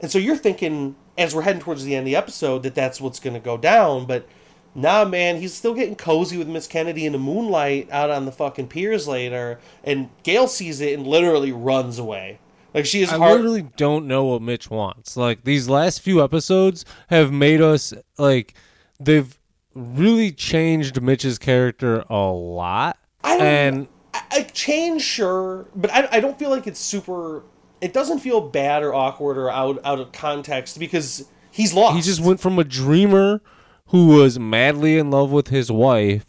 [0.00, 3.00] And so you're thinking, as we're heading towards the end of the episode, that that's
[3.00, 4.06] what's going to go down.
[4.06, 4.26] But
[4.74, 8.32] nah, man, he's still getting cozy with Miss Kennedy in the moonlight out on the
[8.32, 9.58] fucking piers later.
[9.84, 12.38] And Gail sees it and literally runs away.
[12.74, 13.32] Like she is I hard.
[13.36, 15.16] literally don't know what Mitch wants.
[15.16, 18.54] Like these last few episodes have made us like
[19.00, 19.38] they've
[19.74, 22.98] really changed Mitch's character a lot.
[23.24, 27.42] I don't- and I, I change, sure, but I, I don't feel like it's super.
[27.80, 31.96] It doesn't feel bad or awkward or out out of context because he's lost.
[31.96, 33.40] he just went from a dreamer
[33.88, 36.24] who was madly in love with his wife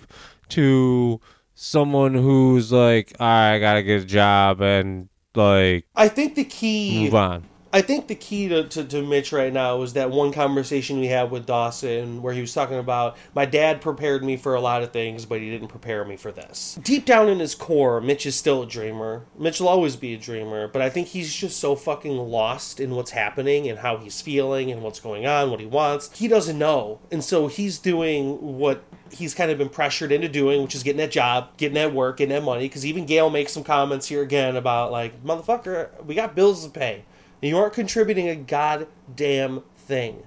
[0.49, 1.19] to
[1.53, 7.03] someone who's like, right, I gotta get a job and like I think the key.
[7.03, 7.48] move on.
[7.71, 11.05] I think the key to, to, to Mitch right now was that one conversation we
[11.05, 14.81] had with Dawson where he was talking about my dad prepared me for a lot
[14.81, 16.79] of things, but he didn't prepare me for this.
[16.81, 19.25] Deep down in his core, Mitch is still a dreamer.
[19.37, 22.95] Mitch will always be a dreamer, but I think he's just so fucking lost in
[22.95, 26.17] what's happening and how he's feeling and what's going on, what he wants.
[26.17, 26.99] He doesn't know.
[27.11, 30.97] And so he's doing what he's kind of been pressured into doing, which is getting
[30.97, 32.65] that job, getting that work, getting that money.
[32.65, 36.71] Because even Gail makes some comments here again about like, motherfucker, we got bills to
[36.71, 37.05] pay.
[37.41, 40.23] And you aren't contributing a goddamn thing.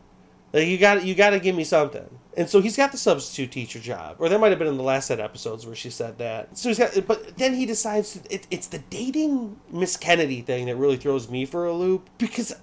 [0.53, 2.19] Like you got you got to give me something.
[2.37, 4.83] And so he's got the substitute teacher job, or that might have been in the
[4.83, 6.57] last set episodes where she said that.
[6.57, 10.77] So he's got, but then he decides it, it's the dating Miss Kennedy thing that
[10.77, 12.55] really throws me for a loop because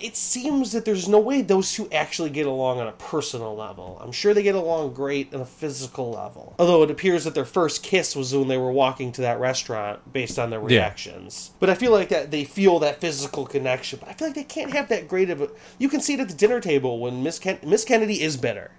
[0.00, 3.98] it seems that there's no way those two actually get along on a personal level.
[4.02, 6.54] I'm sure they get along great on a physical level.
[6.58, 10.12] Although it appears that their first kiss was when they were walking to that restaurant
[10.12, 10.66] based on their Yeah.
[10.80, 11.50] reactions.
[11.60, 13.98] But I feel like that they feel that physical connection.
[14.00, 16.20] But I feel like they can't have that great of a you can see it
[16.20, 18.70] at the dinner table when Miss Ken- Miss Kennedy is bitter.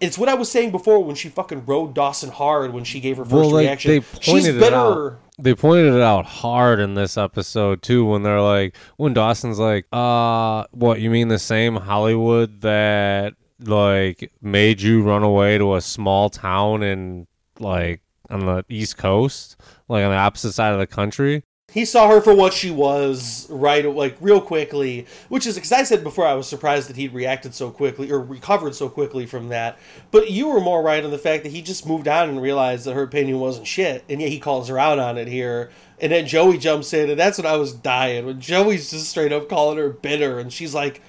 [0.00, 3.18] It's what I was saying before when she fucking rode Dawson hard when she gave
[3.18, 3.90] her first well, like reaction.
[3.90, 4.76] they She's pointed it bitter.
[5.12, 5.20] out.
[5.38, 9.86] They pointed it out hard in this episode too when they're like when Dawson's like,
[9.92, 15.80] "Uh, what you mean the same Hollywood that like made you run away to a
[15.80, 17.26] small town in
[17.58, 19.56] like on the East Coast,
[19.88, 21.42] like on the opposite side of the country?"
[21.72, 25.82] He saw her for what she was right like real quickly which is because i
[25.82, 29.48] said before i was surprised that he'd reacted so quickly or recovered so quickly from
[29.48, 29.78] that.
[30.10, 32.84] But you were more right on the fact that he just moved on and realized
[32.84, 35.70] that her opinion wasn't shit and yet he calls her out on it here.
[36.00, 39.34] And then joey jumps in and that's when i was dying when joey's just straight
[39.34, 41.02] up calling her bitter and she's like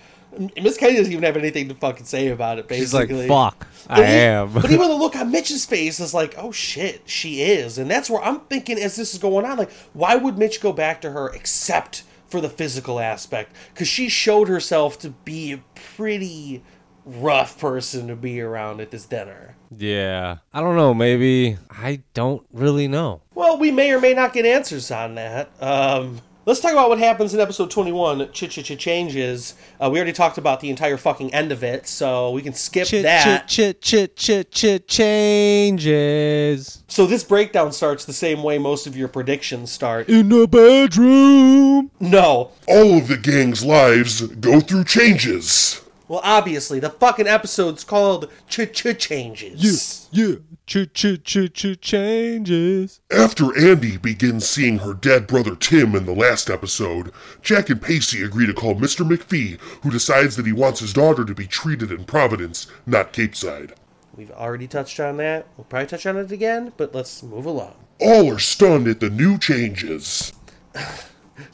[0.62, 3.68] miss kennedy doesn't even have anything to fucking say about it Basically, She's like, "Fuck,
[3.90, 7.02] I but e- am." but even the look on Mitch's face is like, oh shit,
[7.06, 7.78] she is.
[7.78, 10.72] And that's where I'm thinking as this is going on, like, why would Mitch go
[10.72, 13.54] back to her except for the physical aspect?
[13.74, 16.64] Because she showed herself to be a pretty
[17.06, 19.56] rough person to be around at this dinner.
[19.76, 20.94] yeah, I don't know.
[20.94, 23.22] Maybe I don't really know.
[23.34, 25.50] Well, we may or may not get answers on that.
[25.60, 29.54] Um, let's talk about what happens in episode 21, Ch Ch Ch Changes.
[29.80, 32.88] Uh, we already talked about the entire fucking end of it, so we can skip
[32.88, 33.48] Chit that.
[33.48, 39.08] chit chit chit chit changes So this breakdown starts the same way most of your
[39.08, 40.10] predictions start.
[40.10, 41.92] in the bedroom.
[42.00, 42.52] No.
[42.68, 45.81] All of the gang's lives go through changes.
[46.12, 50.10] Well, obviously, the fucking episode's called Ch Ch Changes.
[50.12, 50.36] Yeah,
[50.68, 53.00] chit chit chit chit changes.
[53.10, 58.24] After Andy begins seeing her dead brother Tim in the last episode, Jack and Pacey
[58.24, 59.10] agree to call Mr.
[59.10, 63.76] McPhee, who decides that he wants his daughter to be treated in Providence, not Capeside.
[64.14, 65.48] We've already touched on that.
[65.56, 67.76] We'll probably touch on it again, but let's move along.
[68.02, 70.34] All are stunned at the new changes,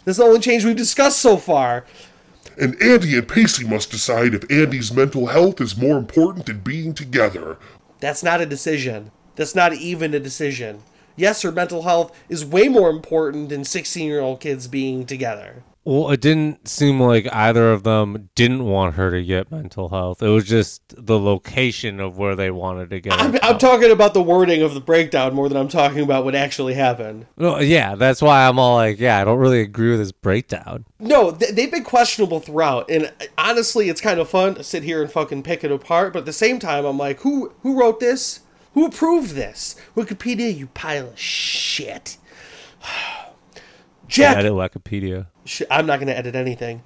[0.04, 1.86] This is the only change we've discussed so far.
[2.60, 6.94] And Andy and Pacey must decide if Andy's mental health is more important than being
[6.94, 7.58] together.
[8.00, 9.12] That's not a decision.
[9.36, 10.82] That's not even a decision.
[11.16, 15.64] Yes, her mental health is way more important than 16 year old kids being together.
[15.88, 20.22] Well, it didn't seem like either of them didn't want her to get mental health.
[20.22, 23.14] It was just the location of where they wanted to get.
[23.14, 26.36] I'm, I'm talking about the wording of the breakdown more than I'm talking about what
[26.36, 27.26] actually happened.
[27.38, 30.84] No, yeah, that's why I'm all like, yeah, I don't really agree with this breakdown.
[31.00, 35.02] No, th- they've been questionable throughout, and honestly, it's kind of fun to sit here
[35.02, 36.12] and fucking pick it apart.
[36.12, 38.42] But at the same time, I'm like, who who wrote this?
[38.74, 39.78] Who approved this?
[39.96, 42.18] Wikipedia, you pile of shit.
[44.10, 45.28] Jack, Edit Wikipedia.
[45.48, 46.84] Sh- I'm not going to edit anything.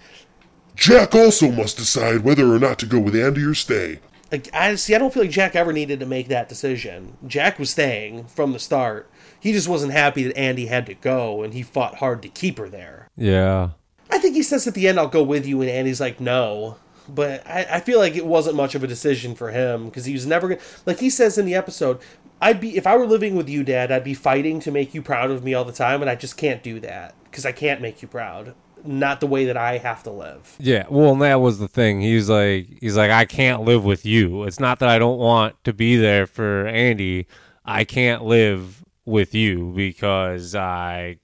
[0.75, 3.99] Jack also must decide whether or not to go with Andy or stay.
[4.31, 4.95] Like, I see.
[4.95, 7.17] I don't feel like Jack ever needed to make that decision.
[7.27, 9.09] Jack was staying from the start.
[9.37, 12.57] He just wasn't happy that Andy had to go, and he fought hard to keep
[12.57, 13.09] her there.
[13.17, 13.71] Yeah.
[14.09, 16.77] I think he says at the end, "I'll go with you," and Andy's like, "No."
[17.09, 20.13] But I, I feel like it wasn't much of a decision for him because he
[20.13, 20.61] was never gonna.
[20.85, 21.99] Like he says in the episode,
[22.39, 23.91] "I'd be if I were living with you, Dad.
[23.91, 26.37] I'd be fighting to make you proud of me all the time, and I just
[26.37, 28.53] can't do that because I can't make you proud.
[28.83, 32.01] Not the way that I have to live." Yeah, well, and that was the thing.
[32.01, 34.43] He's like, he's like, I can't live with you.
[34.43, 37.27] It's not that I don't want to be there for Andy.
[37.63, 41.17] I can't live with you because I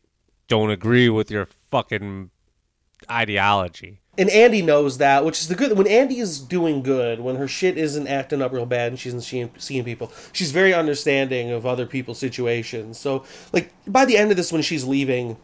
[0.47, 2.29] don't agree with your fucking
[3.09, 4.01] ideology.
[4.19, 5.77] And Andy knows that, which is the good.
[5.77, 9.23] When Andy is doing good, when her shit isn't acting up real bad, and she's
[9.23, 12.97] seeing, seeing people, she's very understanding of other people's situations.
[12.97, 15.37] So, like by the end of this, when she's leaving,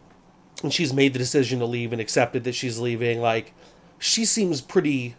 [0.64, 3.52] and she's made the decision to leave and accepted that she's leaving, like
[3.98, 5.14] she seems pretty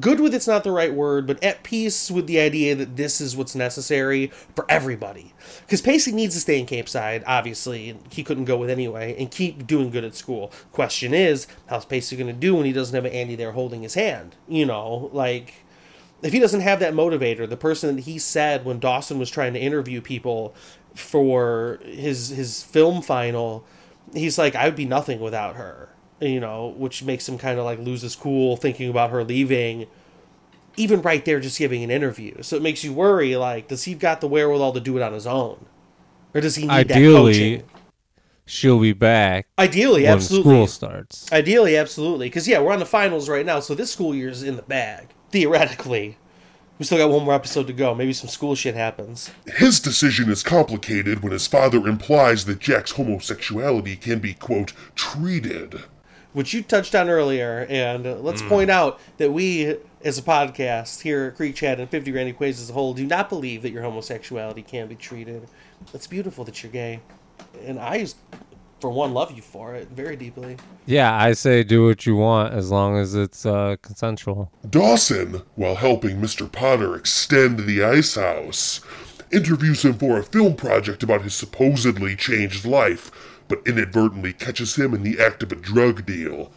[0.00, 3.20] good with it's not the right word, but at peace with the idea that this
[3.20, 5.34] is what's necessary for everybody.
[5.60, 9.30] Because Pacey needs to stay in Capeside, obviously, and he couldn't go with anyway, and
[9.30, 10.50] keep doing good at school.
[10.72, 13.94] Question is, how's Pacey going to do when he doesn't have Andy there holding his
[13.94, 14.36] hand?
[14.48, 15.54] You know, like
[16.22, 19.52] if he doesn't have that motivator, the person that he said when Dawson was trying
[19.52, 20.54] to interview people
[20.94, 23.64] for his his film final,
[24.16, 25.90] he's like, I would be nothing without her.
[26.20, 29.86] You know, which makes him kind of like lose his cool thinking about her leaving.
[30.76, 32.42] even right there just giving an interview.
[32.42, 35.12] So it makes you worry like does he got the wherewithal to do it on
[35.12, 35.66] his own?
[36.34, 37.70] Or does he need that Ideally, coaching?
[38.46, 40.52] she'll be back Ideally, when absolutely.
[40.52, 41.30] school starts.
[41.32, 42.26] Ideally, absolutely.
[42.28, 45.08] Because, yeah, we're on the finals right now, so this school year's in the bag.
[45.30, 46.18] Theoretically.
[46.78, 47.94] We still got one more episode to go.
[47.94, 49.30] Maybe some school shit happens.
[49.46, 55.80] His decision is complicated when his father implies that Jack's homosexuality can be, quote, treated.
[56.34, 57.66] Which you touched on earlier.
[57.70, 61.88] And uh, let's point out that we, as a podcast here at Creek Chat and
[61.88, 65.48] 50 Grand Equations as a whole, do not believe that your homosexuality can be treated.
[65.94, 67.00] It's beautiful that you're gay.
[67.64, 68.06] And I,
[68.80, 70.56] for one, love you for it very deeply.
[70.84, 74.52] Yeah, I say do what you want as long as it's uh, consensual.
[74.68, 76.50] Dawson, while helping Mr.
[76.50, 78.80] Potter extend the ice house,
[79.32, 83.10] interviews him for a film project about his supposedly changed life,
[83.48, 86.50] but inadvertently catches him in the act of a drug deal.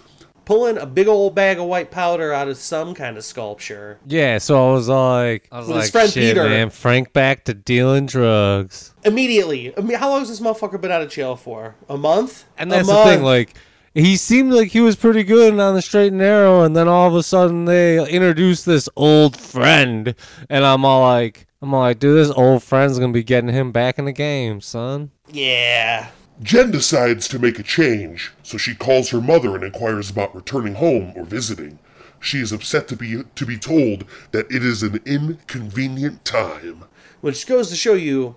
[0.50, 4.00] Pulling a big old bag of white powder out of some kind of sculpture.
[4.08, 6.50] Yeah, so I was like, I was With his like, friend shit, Peter.
[6.50, 8.96] man, Frank back to dealing drugs.
[9.06, 9.78] Immediately.
[9.78, 11.76] I mean, how long has this motherfucker been out of jail for?
[11.88, 12.46] A month?
[12.58, 13.10] And A that's the month.
[13.12, 13.54] thing, like,
[13.94, 16.88] he seemed like he was pretty good and on the straight and narrow, and then
[16.88, 20.16] all of a sudden they introduced this old friend,
[20.50, 23.72] and I'm all like, I'm all like, dude, this old friend's gonna be getting him
[23.72, 25.12] back in the game, son.
[25.32, 26.08] Yeah.
[26.42, 30.76] Jen decides to make a change, so she calls her mother and inquires about returning
[30.76, 31.80] home or visiting.
[32.22, 36.86] She is upset to be to be told that it is an inconvenient time.
[37.22, 38.36] Which goes to show you,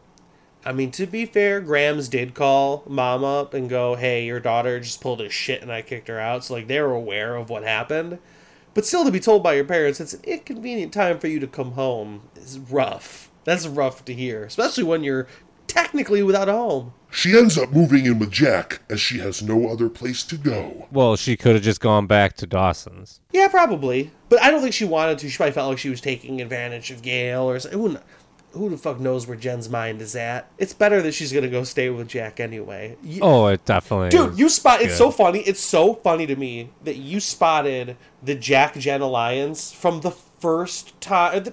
[0.65, 4.81] I mean, to be fair, Grams did call mom up and go, hey, your daughter
[4.81, 6.45] just pulled a shit and I kicked her out.
[6.45, 8.19] So, like, they were aware of what happened.
[8.75, 11.47] But still, to be told by your parents it's an inconvenient time for you to
[11.47, 13.31] come home is rough.
[13.45, 15.27] That's rough to hear, especially when you're
[15.67, 16.93] technically without a home.
[17.11, 20.89] She ends up moving in with Jack as she has no other place to go.
[20.91, 23.21] Well, she could have just gone back to Dawson's.
[23.33, 24.13] Yeah, probably.
[24.31, 25.29] But I don't think she wanted to.
[25.29, 27.79] She probably felt like she was taking advantage of Gail or something.
[27.79, 27.99] Who,
[28.59, 30.51] who the fuck knows where Jen's mind is at?
[30.57, 32.97] It's better that she's gonna go stay with Jack anyway.
[33.03, 34.09] You- Oh, it definitely.
[34.09, 34.39] Dude, is.
[34.39, 34.81] you spot.
[34.81, 35.41] It's so funny.
[35.41, 40.99] It's so funny to me that you spotted the Jack Jen alliance from the first
[41.03, 41.45] time.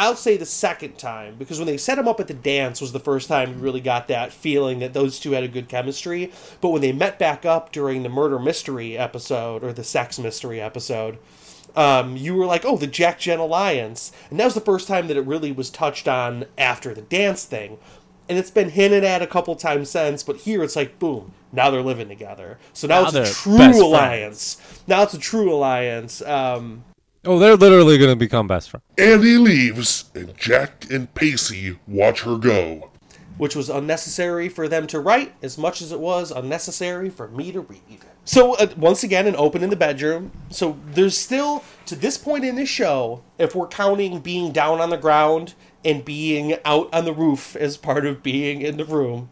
[0.00, 2.92] I'll say the second time because when they set him up at the dance was
[2.92, 6.32] the first time you really got that feeling that those two had a good chemistry.
[6.62, 10.58] But when they met back up during the murder mystery episode or the sex mystery
[10.58, 11.18] episode,
[11.76, 15.06] um, you were like, "Oh, the Jack Jen alliance," and that was the first time
[15.08, 17.76] that it really was touched on after the dance thing.
[18.26, 21.68] And it's been hinted at a couple times since, but here it's like, boom, now
[21.70, 22.58] they're living together.
[22.72, 23.78] So now, Now it's a true friends.
[23.80, 24.56] alliance.
[24.86, 26.22] Now it's a true alliance.
[26.22, 26.84] Um,
[27.24, 28.84] Oh, they're literally gonna become best friends.
[28.96, 32.90] Andy leaves, and Jack and Pacey watch her go.
[33.36, 37.50] which was unnecessary for them to write as much as it was unnecessary for me
[37.50, 38.00] to read.
[38.22, 40.30] So uh, once again, an open in the bedroom.
[40.50, 44.90] So there's still to this point in this show, if we're counting being down on
[44.90, 49.30] the ground and being out on the roof as part of being in the room,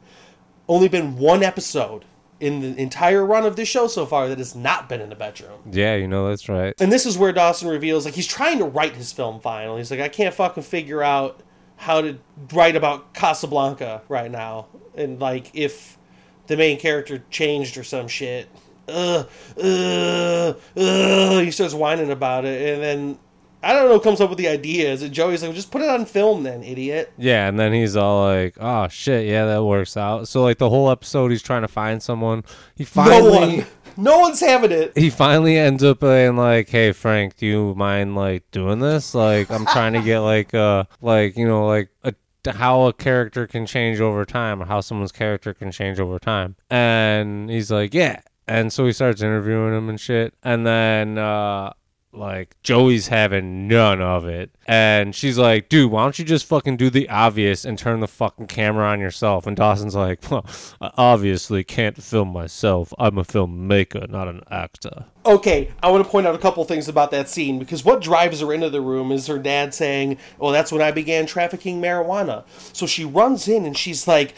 [0.69, 2.07] only been one episode
[2.41, 5.17] in the entire run of this show so far that has not been in the
[5.17, 5.61] bedroom.
[5.71, 6.75] Yeah, you know that's right.
[6.79, 9.77] And this is where Dawson reveals like he's trying to write his film final.
[9.77, 11.41] He's like, I can't fucking figure out
[11.77, 12.19] how to
[12.53, 14.67] write about Casablanca right now.
[14.97, 15.99] And like if
[16.47, 18.49] the main character changed or some shit.
[18.89, 19.29] Ugh,
[19.63, 21.45] ugh, ugh.
[21.45, 23.19] He starts whining about it and then
[23.63, 25.03] I don't know, who comes up with the ideas.
[25.03, 27.13] And Joey's like, just put it on film then, idiot.
[27.19, 30.71] Yeah, and then he's all like, "Oh shit, yeah, that works out." So like the
[30.71, 32.45] whole episode, he's trying to find someone.
[32.77, 33.67] He No finally, one.
[33.97, 34.97] No one's having it.
[34.97, 39.13] he finally ends up being like, "Hey Frank, do you mind like doing this?
[39.15, 42.15] Like, I'm trying to get like uh like you know like a
[42.53, 46.55] how a character can change over time or how someone's character can change over time."
[46.71, 50.33] And he's like, "Yeah." And so he starts interviewing him and shit.
[50.45, 51.73] And then uh
[52.13, 54.51] like Joey's having none of it.
[54.67, 58.09] And she's like, dude, why don't you just fucking do the obvious and turn the
[58.09, 59.47] fucking camera on yourself?
[59.47, 60.45] And Dawson's like, well,
[60.81, 62.93] I obviously can't film myself.
[62.99, 65.07] I'm a filmmaker, not an actor.
[65.27, 68.41] Okay, I want to point out a couple things about that scene because what drives
[68.41, 72.45] her into the room is her dad saying, "Well, that's when I began trafficking marijuana."
[72.73, 74.35] So she runs in and she's like,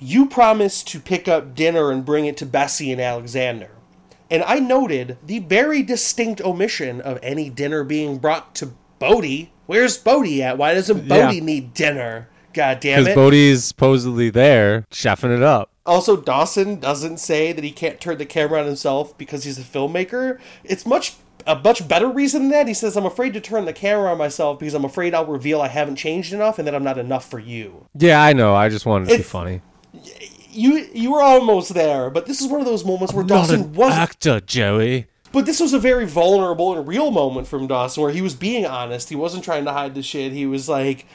[0.00, 3.70] "You promised to pick up dinner and bring it to Bessie and Alexander."
[4.32, 9.52] And I noted the very distinct omission of any dinner being brought to Bodie.
[9.66, 10.56] Where's Bodie at?
[10.56, 11.26] Why doesn't Yeah.
[11.26, 12.28] Bodie need dinner?
[12.54, 13.14] God damn it.
[13.14, 15.68] Bodie is supposedly there, chefing it up.
[15.84, 19.62] Also, Dawson doesn't say that he can't turn the camera on himself because he's a
[19.62, 20.38] filmmaker.
[20.64, 21.14] It's much
[21.46, 22.68] a much better reason than that.
[22.68, 25.60] He says, "I'm afraid to turn the camera on myself because I'm afraid I'll reveal
[25.60, 28.54] I haven't changed enough and that I'm not enough for you." Yeah, I know.
[28.54, 29.60] I just wanted to be funny.
[30.52, 33.60] You you were almost there, but this is one of those moments where Not Dawson
[33.60, 34.00] an wasn't.
[34.00, 35.06] actor, Joey.
[35.32, 38.66] But this was a very vulnerable and real moment from Dawson where he was being
[38.66, 39.08] honest.
[39.08, 40.32] He wasn't trying to hide the shit.
[40.32, 41.06] He was like,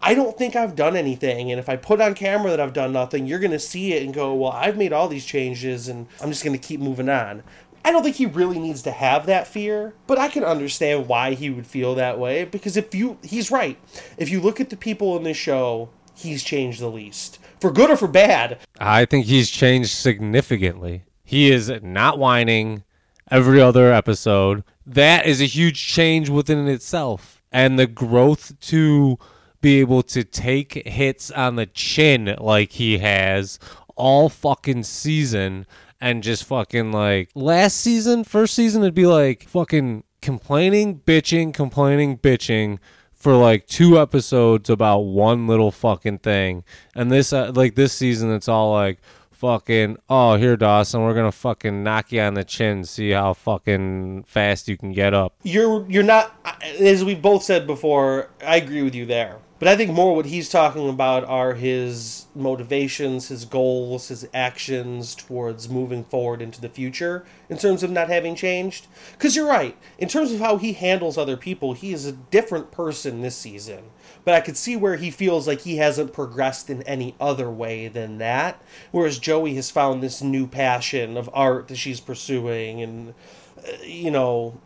[0.00, 1.50] I don't think I've done anything.
[1.50, 4.02] And if I put on camera that I've done nothing, you're going to see it
[4.04, 7.10] and go, well, I've made all these changes and I'm just going to keep moving
[7.10, 7.42] on.
[7.84, 11.34] I don't think he really needs to have that fear, but I can understand why
[11.34, 13.78] he would feel that way because if you, he's right.
[14.16, 17.38] If you look at the people in this show, he's changed the least.
[17.60, 18.58] For good or for bad.
[18.78, 21.04] I think he's changed significantly.
[21.24, 22.84] He is not whining
[23.30, 24.64] every other episode.
[24.86, 27.42] That is a huge change within itself.
[27.52, 29.18] And the growth to
[29.60, 33.58] be able to take hits on the chin like he has
[33.96, 35.66] all fucking season
[36.00, 42.18] and just fucking like last season, first season, it'd be like fucking complaining, bitching, complaining,
[42.18, 42.78] bitching
[43.18, 46.64] for like two episodes about one little fucking thing.
[46.94, 48.98] And this, uh, like this season, it's all like,
[49.30, 54.24] fucking oh here Dawson we're gonna fucking knock you on the chin see how fucking
[54.24, 56.34] fast you can get up You're you're not
[56.80, 59.38] as we both said before, I agree with you there.
[59.58, 65.16] But I think more what he's talking about are his motivations, his goals, his actions
[65.16, 68.86] towards moving forward into the future in terms of not having changed.
[69.12, 72.70] Because you're right, in terms of how he handles other people, he is a different
[72.70, 73.84] person this season.
[74.24, 77.88] But I could see where he feels like he hasn't progressed in any other way
[77.88, 78.62] than that.
[78.92, 83.14] Whereas Joey has found this new passion of art that she's pursuing and,
[83.58, 84.60] uh, you know,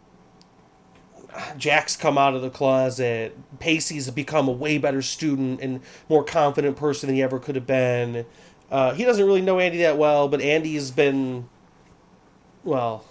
[1.56, 3.36] Jack's come out of the closet.
[3.58, 7.66] Pacey's become a way better student and more confident person than he ever could have
[7.66, 8.26] been.
[8.70, 11.48] Uh, he doesn't really know Andy that well, but Andy's been,
[12.64, 13.04] well,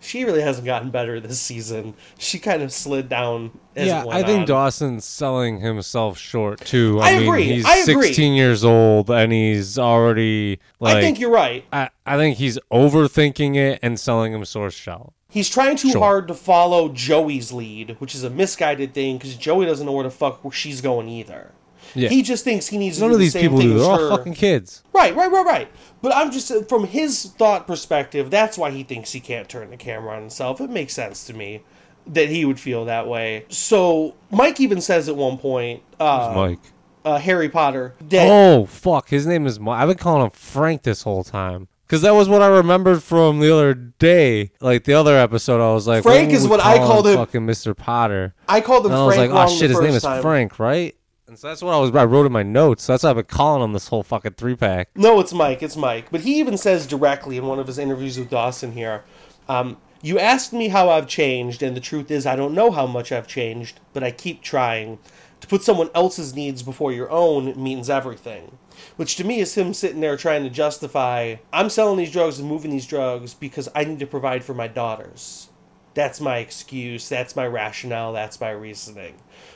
[0.00, 1.94] she really hasn't gotten better this season.
[2.18, 3.58] She kind of slid down.
[3.74, 4.46] As yeah i think on.
[4.46, 8.06] Dawson's selling himself short too i, I mean agree, he's I agree.
[8.06, 11.62] 16 years old and he's already like I think you're right.
[11.70, 16.00] I, I think he's overthinking it and selling himself short He's trying too Sure.
[16.00, 20.04] hard to follow Joey's lead, which is a misguided thing because Joey doesn't know where
[20.04, 21.52] the fuck she's going either.
[21.94, 22.08] Yeah.
[22.08, 23.74] He just thinks he needs none to do of the these same people thing do
[23.76, 24.10] as they're all her.
[24.16, 25.68] fucking kids Right, right, right, right.
[26.02, 28.30] But I'm just uh, from his thought perspective.
[28.30, 30.60] That's why he thinks he can't turn the camera on himself.
[30.60, 31.62] It makes sense to me
[32.06, 33.44] that he would feel that way.
[33.48, 36.58] So Mike even says at one point, uh, mike
[37.04, 39.08] uh, Harry Potter, that Oh fuck!
[39.08, 39.60] His name is.
[39.60, 39.80] Mike.
[39.80, 43.38] I've been calling him Frank this whole time because that was what I remembered from
[43.38, 44.50] the other day.
[44.60, 47.16] Like the other episode, I was like, Frank is what I called him.
[47.16, 47.76] Fucking Mr.
[47.76, 48.34] Potter.
[48.48, 50.20] I called him And I was Frank like, oh shit, his name is time.
[50.20, 50.96] Frank, right?
[51.28, 51.94] And so that's what I was.
[51.94, 52.84] I wrote in my notes.
[52.84, 54.90] So that's what I've been calling him this whole fucking three pack.
[54.96, 55.62] No, it's Mike.
[55.62, 56.10] It's Mike.
[56.10, 59.04] But he even says directly in one of his interviews with Dawson here
[59.48, 62.86] um, You asked me how I've changed, and the truth is, I don't know how
[62.86, 64.98] much I've changed, but I keep trying.
[65.40, 68.58] To put someone else's needs before your own means everything.
[68.96, 72.48] Which to me is him sitting there trying to justify I'm selling these drugs and
[72.48, 75.50] moving these drugs because I need to provide for my daughters.
[75.92, 77.08] That's my excuse.
[77.08, 78.12] That's my rationale.
[78.12, 79.14] That's my reasoning.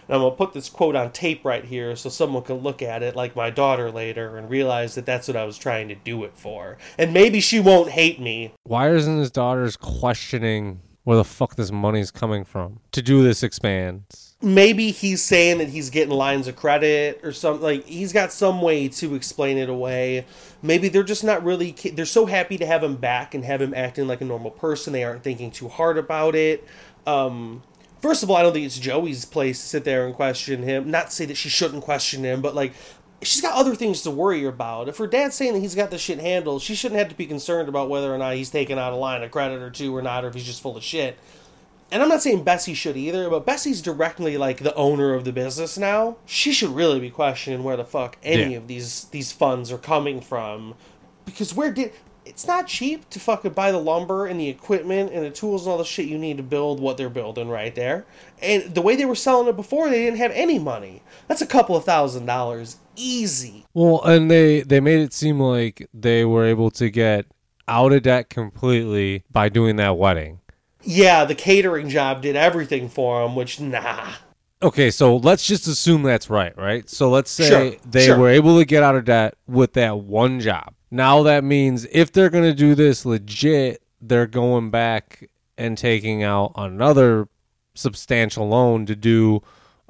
[0.08, 2.80] And I'm going to put this quote on tape right here so someone can look
[2.80, 5.94] at it like my daughter later and realize that that's what I was trying to
[5.94, 6.78] do it for.
[6.96, 8.54] And maybe she won't hate me.
[8.64, 10.80] Why isn't his daughters questioning
[11.10, 14.36] where the fuck this money's coming from to do this expands?
[14.40, 17.64] Maybe he's saying that he's getting lines of credit or something.
[17.64, 20.24] Like, he's got some way to explain it away.
[20.62, 21.72] Maybe they're just not really.
[21.72, 24.92] They're so happy to have him back and have him acting like a normal person.
[24.92, 26.64] They aren't thinking too hard about it.
[27.08, 27.64] Um,
[28.00, 30.92] first of all, I don't think it's Joey's place to sit there and question him.
[30.92, 32.72] Not to say that she shouldn't question him, but like
[33.22, 34.88] she's got other things to worry about.
[34.88, 37.26] If her dad's saying that he's got the shit handled, she shouldn't have to be
[37.26, 40.02] concerned about whether or not he's taking out a line of credit or two or
[40.02, 41.18] not, or if he's just full of shit.
[41.92, 45.32] And I'm not saying Bessie should either, but Bessie's directly like the owner of the
[45.32, 46.16] business now.
[46.24, 48.58] She should really be questioning where the fuck any Yeah.
[48.58, 50.74] of these these funds are coming from,
[51.24, 51.92] because where did
[52.30, 55.72] it's not cheap to fucking buy the lumber and the equipment and the tools and
[55.72, 58.06] all the shit you need to build what they're building right there.
[58.40, 61.02] And the way they were selling it before, they didn't have any money.
[61.26, 63.66] That's a couple of thousand dollars easy.
[63.74, 67.26] Well, and they they made it seem like they were able to get
[67.66, 70.40] out of debt completely by doing that wedding.
[70.82, 74.12] Yeah, the catering job did everything for them, which nah.
[74.62, 76.88] Okay, so let's just assume that's right, right?
[76.88, 78.18] So let's say Sure, they sure.
[78.18, 80.74] were able to get out of debt with that one job.
[80.90, 86.22] Now that means if they're going to do this legit, they're going back and taking
[86.22, 87.28] out another
[87.74, 89.42] substantial loan to do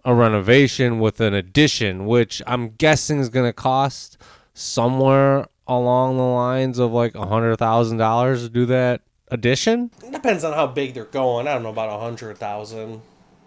[0.04, 4.18] a renovation with an addition, which I'm guessing is going to cost
[4.54, 9.90] somewhere along the lines of like a hundred thousand dollars to do that addition.
[10.04, 11.46] It depends on how big they're going.
[11.46, 13.02] I don't know about a hundred thousand.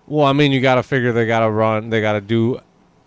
[0.08, 2.60] Well, I mean, you got to figure they got to run, they got to do,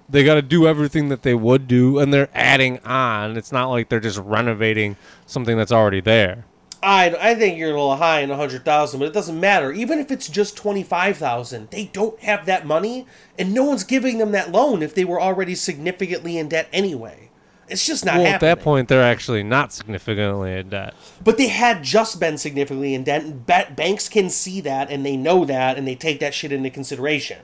[0.09, 3.37] they got to do everything that they would do, and they're adding on.
[3.37, 4.97] It's not like they're just renovating
[5.27, 6.45] something that's already there.
[6.83, 9.73] I, I think you're a little high in 100,000, but it doesn't matter.
[9.73, 13.07] Even if it's just 25,000, they don't have that money,
[13.39, 17.31] and no one's giving them that loan if they were already significantly in debt anyway.
[17.69, 20.95] It's just not well, at that point, they're actually not significantly in debt.
[21.25, 23.25] But they had just been significantly in debt.
[23.25, 26.53] and ba- banks can see that, and they know that, and they take that shit
[26.53, 27.41] into consideration.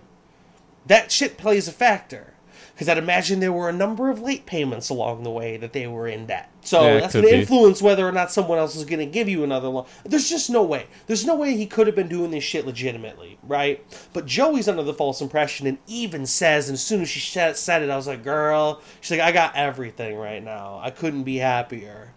[0.86, 2.34] That shit plays a factor.
[2.82, 5.86] Because I'd imagine there were a number of late payments along the way that they
[5.86, 6.50] were in debt.
[6.62, 9.28] So Yeah, that's going to influence whether or not someone else is going to give
[9.28, 9.86] you another loan.
[10.04, 10.88] There's just no way.
[11.06, 13.86] There's no way he could have been doing this shit legitimately, right?
[14.12, 17.82] But Joey's under the false impression and even says, and as soon as she said
[17.82, 20.80] it, I was like, girl, she's like, I got everything right now.
[20.82, 22.14] I couldn't be happier.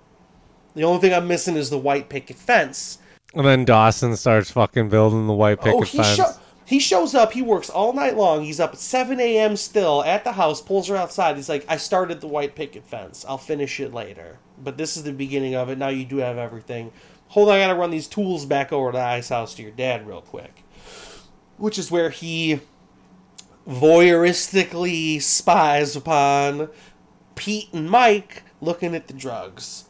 [0.74, 2.98] The only thing I'm missing is the white picket fence.
[3.36, 6.16] And then Dawson starts fucking building the white oh, picket oh, fence.
[6.16, 7.34] sho- he shows up.
[7.34, 8.44] He works all night long.
[8.44, 9.56] He's up at 7 a.m.
[9.56, 10.62] still at the house.
[10.62, 11.36] Pulls her outside.
[11.36, 13.24] He's like, "I started the white picket fence.
[13.28, 14.40] I'll finish it later.
[14.62, 15.78] But this is the beginning of it.
[15.78, 16.92] Now you do have everything.
[17.30, 19.72] Hold on, I gotta run these tools back over to the ice house to your
[19.72, 20.64] dad real quick."
[21.58, 22.60] Which is where he
[23.68, 26.70] voyeuristically spies upon
[27.36, 29.86] Pete and Mike looking at the drugs.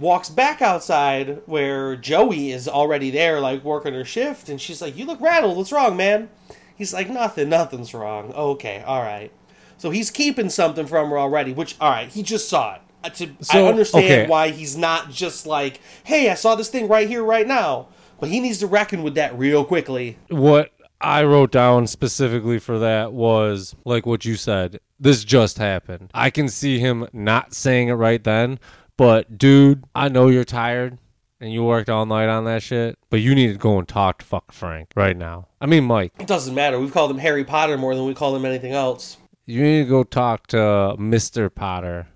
[0.00, 4.96] Walks back outside where Joey is already there, like working her shift, and she's like,
[4.96, 5.56] You look rattled.
[5.58, 6.30] What's wrong, man?
[6.74, 8.32] He's like, Nothing, nothing's wrong.
[8.32, 9.30] Okay, alright.
[9.76, 12.80] So he's keeping something from her already, which, alright, he just saw it.
[13.04, 14.26] Uh, To, I understand okay.
[14.26, 17.88] why he's not just like, Hey, I saw this thing right here, right now.
[18.18, 20.18] But he needs to reckon with that real quickly.
[20.28, 24.80] what I wrote down specifically for that was like what you said.
[24.98, 26.10] This just happened.
[26.12, 28.58] I can see him not saying it right then,
[29.00, 30.98] but dude, I know you're tired
[31.40, 34.18] and you worked all night on that shit, but you need to go and talk
[34.18, 35.48] to fuck Frank right now.
[35.58, 36.78] I mean, Mike, It doesn't matter.
[36.78, 39.16] We've called him Harry Potter more than we call him anything else.
[39.46, 40.58] you need to go talk to
[40.98, 41.52] Mr.
[41.54, 42.08] Potter.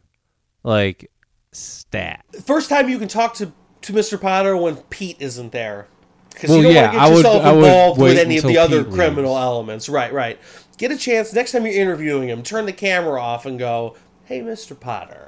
[0.62, 1.10] Like,
[1.52, 2.22] stat.
[2.44, 4.20] First time you can talk to, to Mr.
[4.20, 5.86] Potter when Pete isn't there.
[6.34, 8.42] Because Well, you don't yeah, want to get I yourself would involved with any of
[8.42, 9.42] the until other Pete criminal leaves.
[9.42, 9.88] elements.
[9.88, 10.38] Right, right.
[10.76, 14.40] Get a chance next time you're interviewing him, turn the camera off and go, Hey,
[14.40, 14.78] Mr.
[14.78, 15.23] Potter.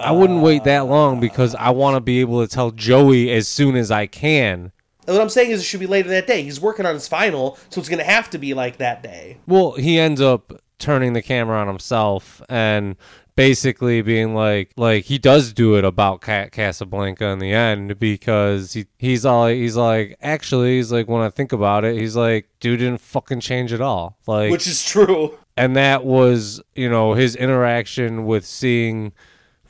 [0.00, 3.46] I wouldn't wait that long because I want to be able to tell Joey as
[3.48, 4.72] soon as I can.
[5.06, 6.42] What I'm saying is it should be later that day.
[6.42, 9.38] He's working on his final, so it's going to have to be like that day.
[9.46, 12.96] Well, he ends up turning the camera on himself and
[13.34, 18.72] basically being like, like he does do it about Ca- Casablanca in the end because
[18.74, 22.48] he he's all he's like, actually, he's like when I think about it, he's like,
[22.60, 25.38] dude didn't fucking change at all, like, Which is true.
[25.56, 29.12] and that was you know his interaction with seeing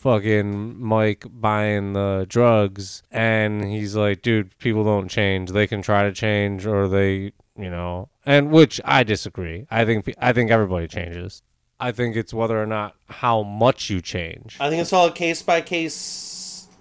[0.00, 6.02] fucking Mike buying the drugs and he's like dude people don't change they can try
[6.02, 10.88] to change or they you know and which I disagree I think I think everybody
[10.88, 11.42] changes
[11.78, 15.12] I think it's whether or not how much you change I think it's all a
[15.12, 16.40] case by case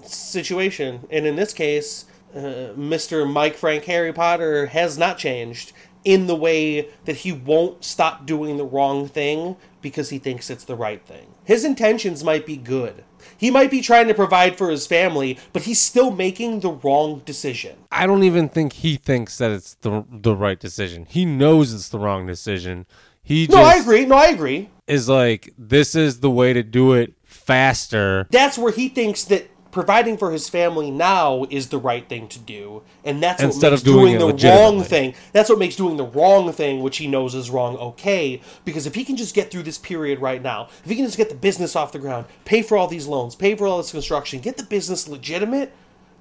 [0.10, 1.08] situation.
[1.10, 2.06] And in this case,
[2.36, 3.32] uh, Mr.
[3.32, 8.58] Mike Frank Harry Potter has not changed in the way that he won't stop doing
[8.58, 11.34] the wrong thing because he thinks it's the right thing.
[11.44, 13.04] His intentions might be good.
[13.38, 17.22] He might be trying to provide for his family, but he's still making the wrong
[17.26, 17.78] decision.
[17.92, 21.90] I don't even think he thinks that it's the the right decision he knows it's
[21.90, 22.86] the wrong decision
[23.22, 24.06] he No, I agree.
[24.06, 24.70] No, I agree.
[24.88, 29.49] is like this is the way to do it faster That's where he thinks that
[29.72, 33.72] providing for his family now is the right thing to do, and that's what Instead
[33.72, 35.14] makes of doing it the wrong thing.
[35.32, 38.42] That's what makes doing the wrong thing, which he knows is wrong, okay.
[38.66, 41.18] Because if he can just get through this period right now, if he can just
[41.18, 43.92] get the business off the ground, pay for all these loans, pay for all this
[43.92, 45.74] construction, get the business legitimate,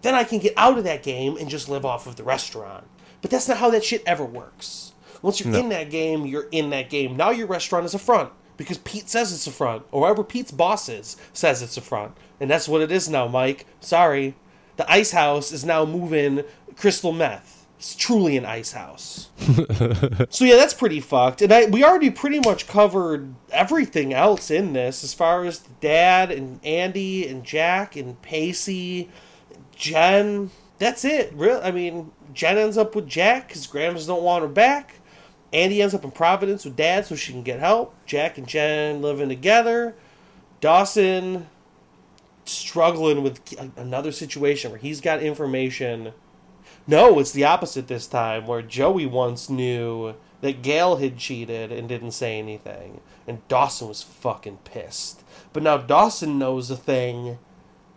[0.03, 2.85] then I can get out of that game and just live off of the restaurant.
[3.21, 4.93] But that's not how that shit ever works.
[5.23, 7.17] Once you're in that game, you're in that game.
[7.17, 10.51] Now your restaurant is a front because Pete says it's a front, or whoever Pete's
[10.51, 13.65] boss is says it's a front, and that's what it is now, Mike.
[13.81, 14.35] Sorry,
[14.77, 16.45] the ice house is now moving
[16.77, 17.67] crystal meth.
[17.79, 19.29] It's truly an ice house.
[20.31, 21.41] so yeah, that's pretty fucked.
[21.41, 25.71] And I we already pretty much covered everything else in this, as far as the
[25.81, 29.09] dad and Andy and Jack and Pacey,
[29.77, 30.51] Jen.
[30.79, 31.33] That's it.
[31.35, 31.61] Real.
[31.63, 34.97] I mean, Jen ends up with Jack because Grams don't want her back.
[35.53, 37.95] Andy ends up in Providence with Dad so she can get help.
[38.07, 39.95] Jack and Jen living together.
[40.61, 41.47] Dawson
[42.45, 43.41] struggling with
[43.77, 46.13] another situation where he's got information.
[46.87, 51.89] No, it's the opposite this time, where Joey once knew that Gale had cheated and
[51.89, 55.23] didn't say anything, and Dawson was fucking pissed.
[55.53, 57.39] But now Dawson knows a thing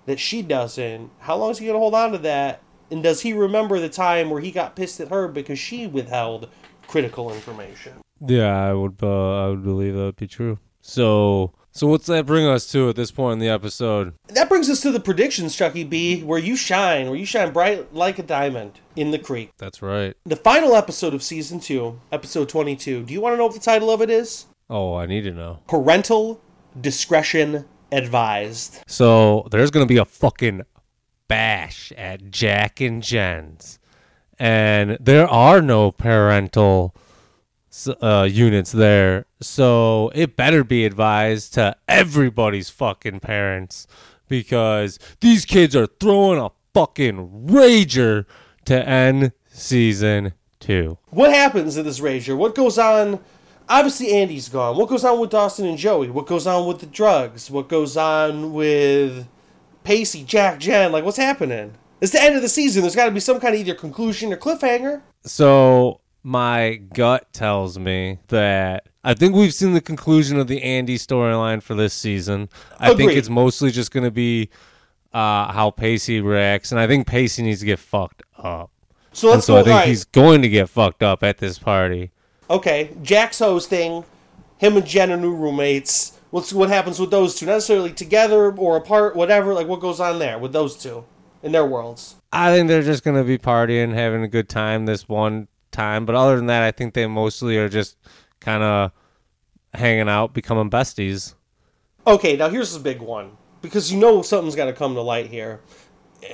[0.06, 1.12] that she doesn't.
[1.20, 2.62] How long is he gonna hold on to that?
[2.90, 6.50] And does he remember the time where he got pissed at her because she withheld
[6.92, 7.94] critical information?
[8.20, 8.98] Yeah, I would.
[9.02, 10.60] Uh, I would believe that would be true.
[10.82, 14.14] So So what's that bring us to at this point in the episode?
[14.28, 17.94] That brings us to the predictions, Tzhukie B, where you shine, where you shine bright
[17.94, 19.52] like a diamond in the creek.
[19.58, 20.16] That's right.
[20.26, 23.04] The final episode of season two, episode 22.
[23.04, 24.48] Do you want to know what the title of it is?
[24.70, 25.60] Oh, I need to know.
[25.68, 26.42] Parental
[26.80, 28.80] discretion advised.
[28.88, 30.64] So there's gonna be a fucking
[31.28, 33.80] bash at Jack and Jen's,
[34.42, 36.96] and there are no parental
[38.02, 39.28] uh, units there.
[39.40, 43.86] So it better be advised to everybody's fucking parents
[44.28, 48.26] because these kids are throwing a fucking rager
[48.66, 50.98] to end season two.
[51.12, 52.36] What happens in this Rager?
[52.36, 53.20] What goes on?
[53.70, 54.76] Obviously, Andy's gone.
[54.76, 56.10] What goes on with Dawson and Joey?
[56.10, 57.52] What goes on with the drugs?
[57.52, 59.28] What goes on with
[59.84, 60.92] Pacey, Jack, Jen?
[60.92, 61.76] Like, what's happening?
[62.02, 62.82] It's the end of the season.
[62.82, 65.04] There's got to be some kind of either conclusion or cliffhanger.
[65.24, 70.98] So my gut tells me that I think we've seen the conclusion of the Andy
[70.98, 72.50] storyline for this season.
[72.80, 74.50] I think it's mostly just going to be
[75.14, 78.72] uh, how Pacey reacts, and I think Pacey needs to get fucked up.
[79.14, 79.60] So let's so go.
[79.60, 79.88] I think right.
[79.88, 82.12] he's going to get fucked up at this party.
[82.50, 84.06] Okay, Jack's hosting.
[84.58, 86.18] Him and Jen are new roommates.
[86.32, 87.46] What's what happens with those two?
[87.46, 89.54] Not necessarily together or apart, whatever.
[89.54, 91.04] Like, what goes on there with those two
[91.44, 92.16] in their worlds?
[92.32, 96.06] I think they're just going to be partying, having a good time this one time.
[96.06, 97.98] But other than that, I think they mostly are just
[98.40, 98.92] kind of
[99.74, 101.36] hanging out, becoming besties.
[102.06, 105.28] Okay, now here's the big one because you know something's got to come to light
[105.28, 105.62] here,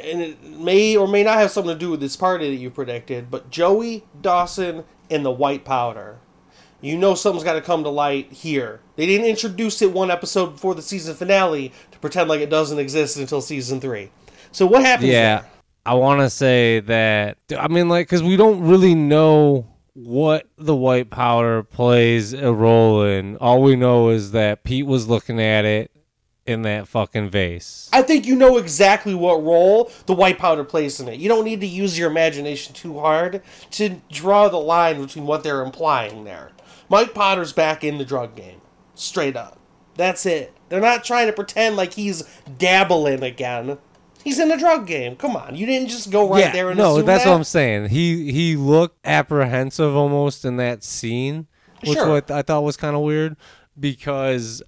[0.03, 2.69] and it may or may not have something to do with this party that you
[2.69, 3.29] predicted.
[3.29, 6.19] But Joey Dawson and the white powder,
[6.79, 8.79] you know something's got to come to light here.
[8.95, 12.79] They didn't introduce it one episode before the season finale to pretend like it doesn't
[12.79, 14.11] exist until season three.
[14.51, 15.09] So what happens?
[15.09, 15.49] Yeah, there?
[15.85, 17.37] I want to say that.
[17.57, 23.03] I mean, like, because we don't really know what the white powder plays a role
[23.03, 23.37] in.
[23.37, 25.91] All we know is that Pete was looking at it
[26.45, 27.89] in that fucking vase.
[27.91, 31.19] I think you know exactly what role the white powder plays in it.
[31.19, 33.41] You don't need to use your imagination too hard
[33.71, 36.51] to draw the line between what they're implying there.
[36.89, 38.61] Mike Potter's back in the drug game.
[38.95, 39.59] Straight up.
[39.95, 40.53] That's it.
[40.69, 42.23] They're not trying to pretend like he's
[42.57, 43.77] dabbling again.
[44.27, 45.15] He's in the drug game.
[45.15, 45.55] Come on.
[45.55, 47.29] You didn't just go right there and no, that's that.
[47.29, 47.87] what I'm saying.
[47.87, 51.47] He he looked apprehensive almost in that scene,
[51.81, 52.09] which Sure.
[52.09, 53.37] what I thought was kind of weird
[53.79, 54.61] because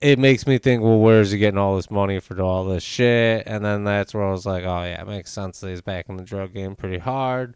[0.00, 3.44] it makes me think, well, where's he getting all this money for all this shit?
[3.46, 6.08] And then that's where I was like, oh yeah, it makes sense that he's back
[6.08, 7.54] in the drug game pretty hard.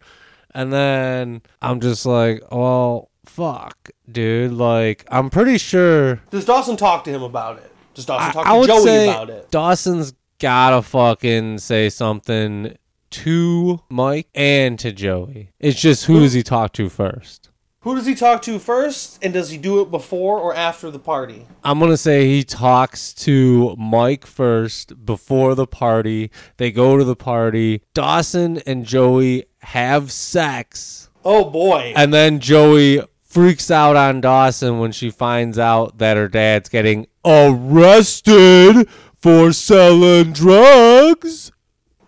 [0.55, 4.53] And then I'm just like, well, fuck, dude.
[4.53, 6.21] Like, I'm pretty sure.
[6.31, 7.73] Does Dawson talk to him about it?
[7.95, 9.51] Does Dawson I, talk I to would Joey say about it?
[9.51, 12.77] Dawson's gotta fucking say something
[13.11, 15.51] to Mike and to Joey.
[15.61, 17.51] It's just who does he talk to first?
[17.83, 19.19] Who does he talk to first?
[19.23, 21.47] And does he do it before or after the party?
[21.65, 26.31] I'm gonna say he talks to Mike first before the party.
[26.59, 27.83] They go to the party.
[27.95, 31.93] Dawson and Joey have sex, Oh boy.
[31.97, 37.07] and then Joey freaks out on Dawson when she finds out that her dad's getting
[37.25, 38.89] arrested
[39.21, 41.53] for selling drugs.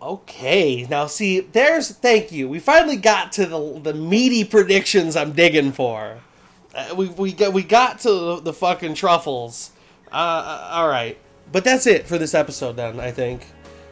[0.01, 2.49] Okay, now see, there's thank you.
[2.49, 6.17] We finally got to the the meaty predictions I'm digging for.
[6.75, 9.71] Uh, we we got we got to the, the fucking truffles.
[10.11, 11.17] Uh, Uh, all right,
[11.51, 12.75] but that's it for this episode.
[12.75, 13.45] Then I think.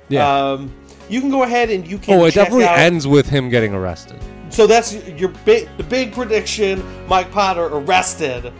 [0.10, 0.28] Yeah.
[0.52, 0.74] Um,
[1.10, 2.20] you can go ahead and you can.
[2.20, 4.20] oh, it definitely out- ends with him getting arrested.
[4.50, 6.84] So that's your big the big prediction.
[7.08, 8.52] Mike Potter arrested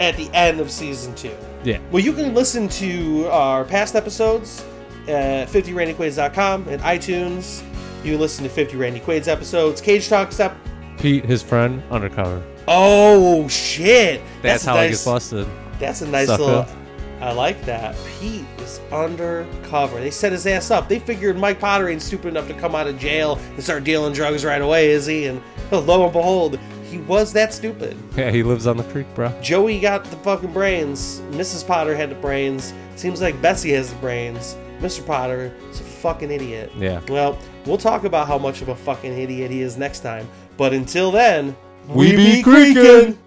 [0.00, 1.36] at the end of season two.
[1.64, 1.78] Yeah.
[1.90, 4.64] Well, you can listen to our past episodes
[5.08, 7.62] at 50randyquades.com and iTunes.
[8.04, 9.80] You can listen to 50 Randy Quaid's episodes.
[9.80, 10.56] Cage Talk step.
[10.98, 12.42] Pete, his friend, undercover.
[12.68, 14.20] Oh shit!
[14.42, 15.48] That's, a how nice, he gets busted.
[15.78, 16.42] That's a nice Sucker.
[16.42, 16.66] little.
[17.20, 17.96] I like that.
[18.18, 20.00] Pete is undercover.
[20.00, 20.88] They set his ass up.
[20.88, 24.14] They figured Mike Potter ain't stupid enough to come out of jail and start dealing
[24.14, 25.26] drugs right away, is he?
[25.26, 26.58] And lo and behold,
[26.90, 27.96] he was that stupid.
[28.16, 29.32] Yeah, he lives on the creek, bro.
[29.40, 31.20] Joey got the fucking brains.
[31.30, 31.66] Mrs.
[31.66, 32.74] Potter had the brains.
[32.96, 34.56] Seems like Bessie has the brains.
[34.80, 35.04] Mr.
[35.06, 36.72] Potter is a fucking idiot.
[36.76, 37.00] Yeah.
[37.08, 40.28] Well, we'll talk about how much of a fucking idiot he is next time.
[40.56, 41.56] But until then,
[41.88, 43.18] We be creaking.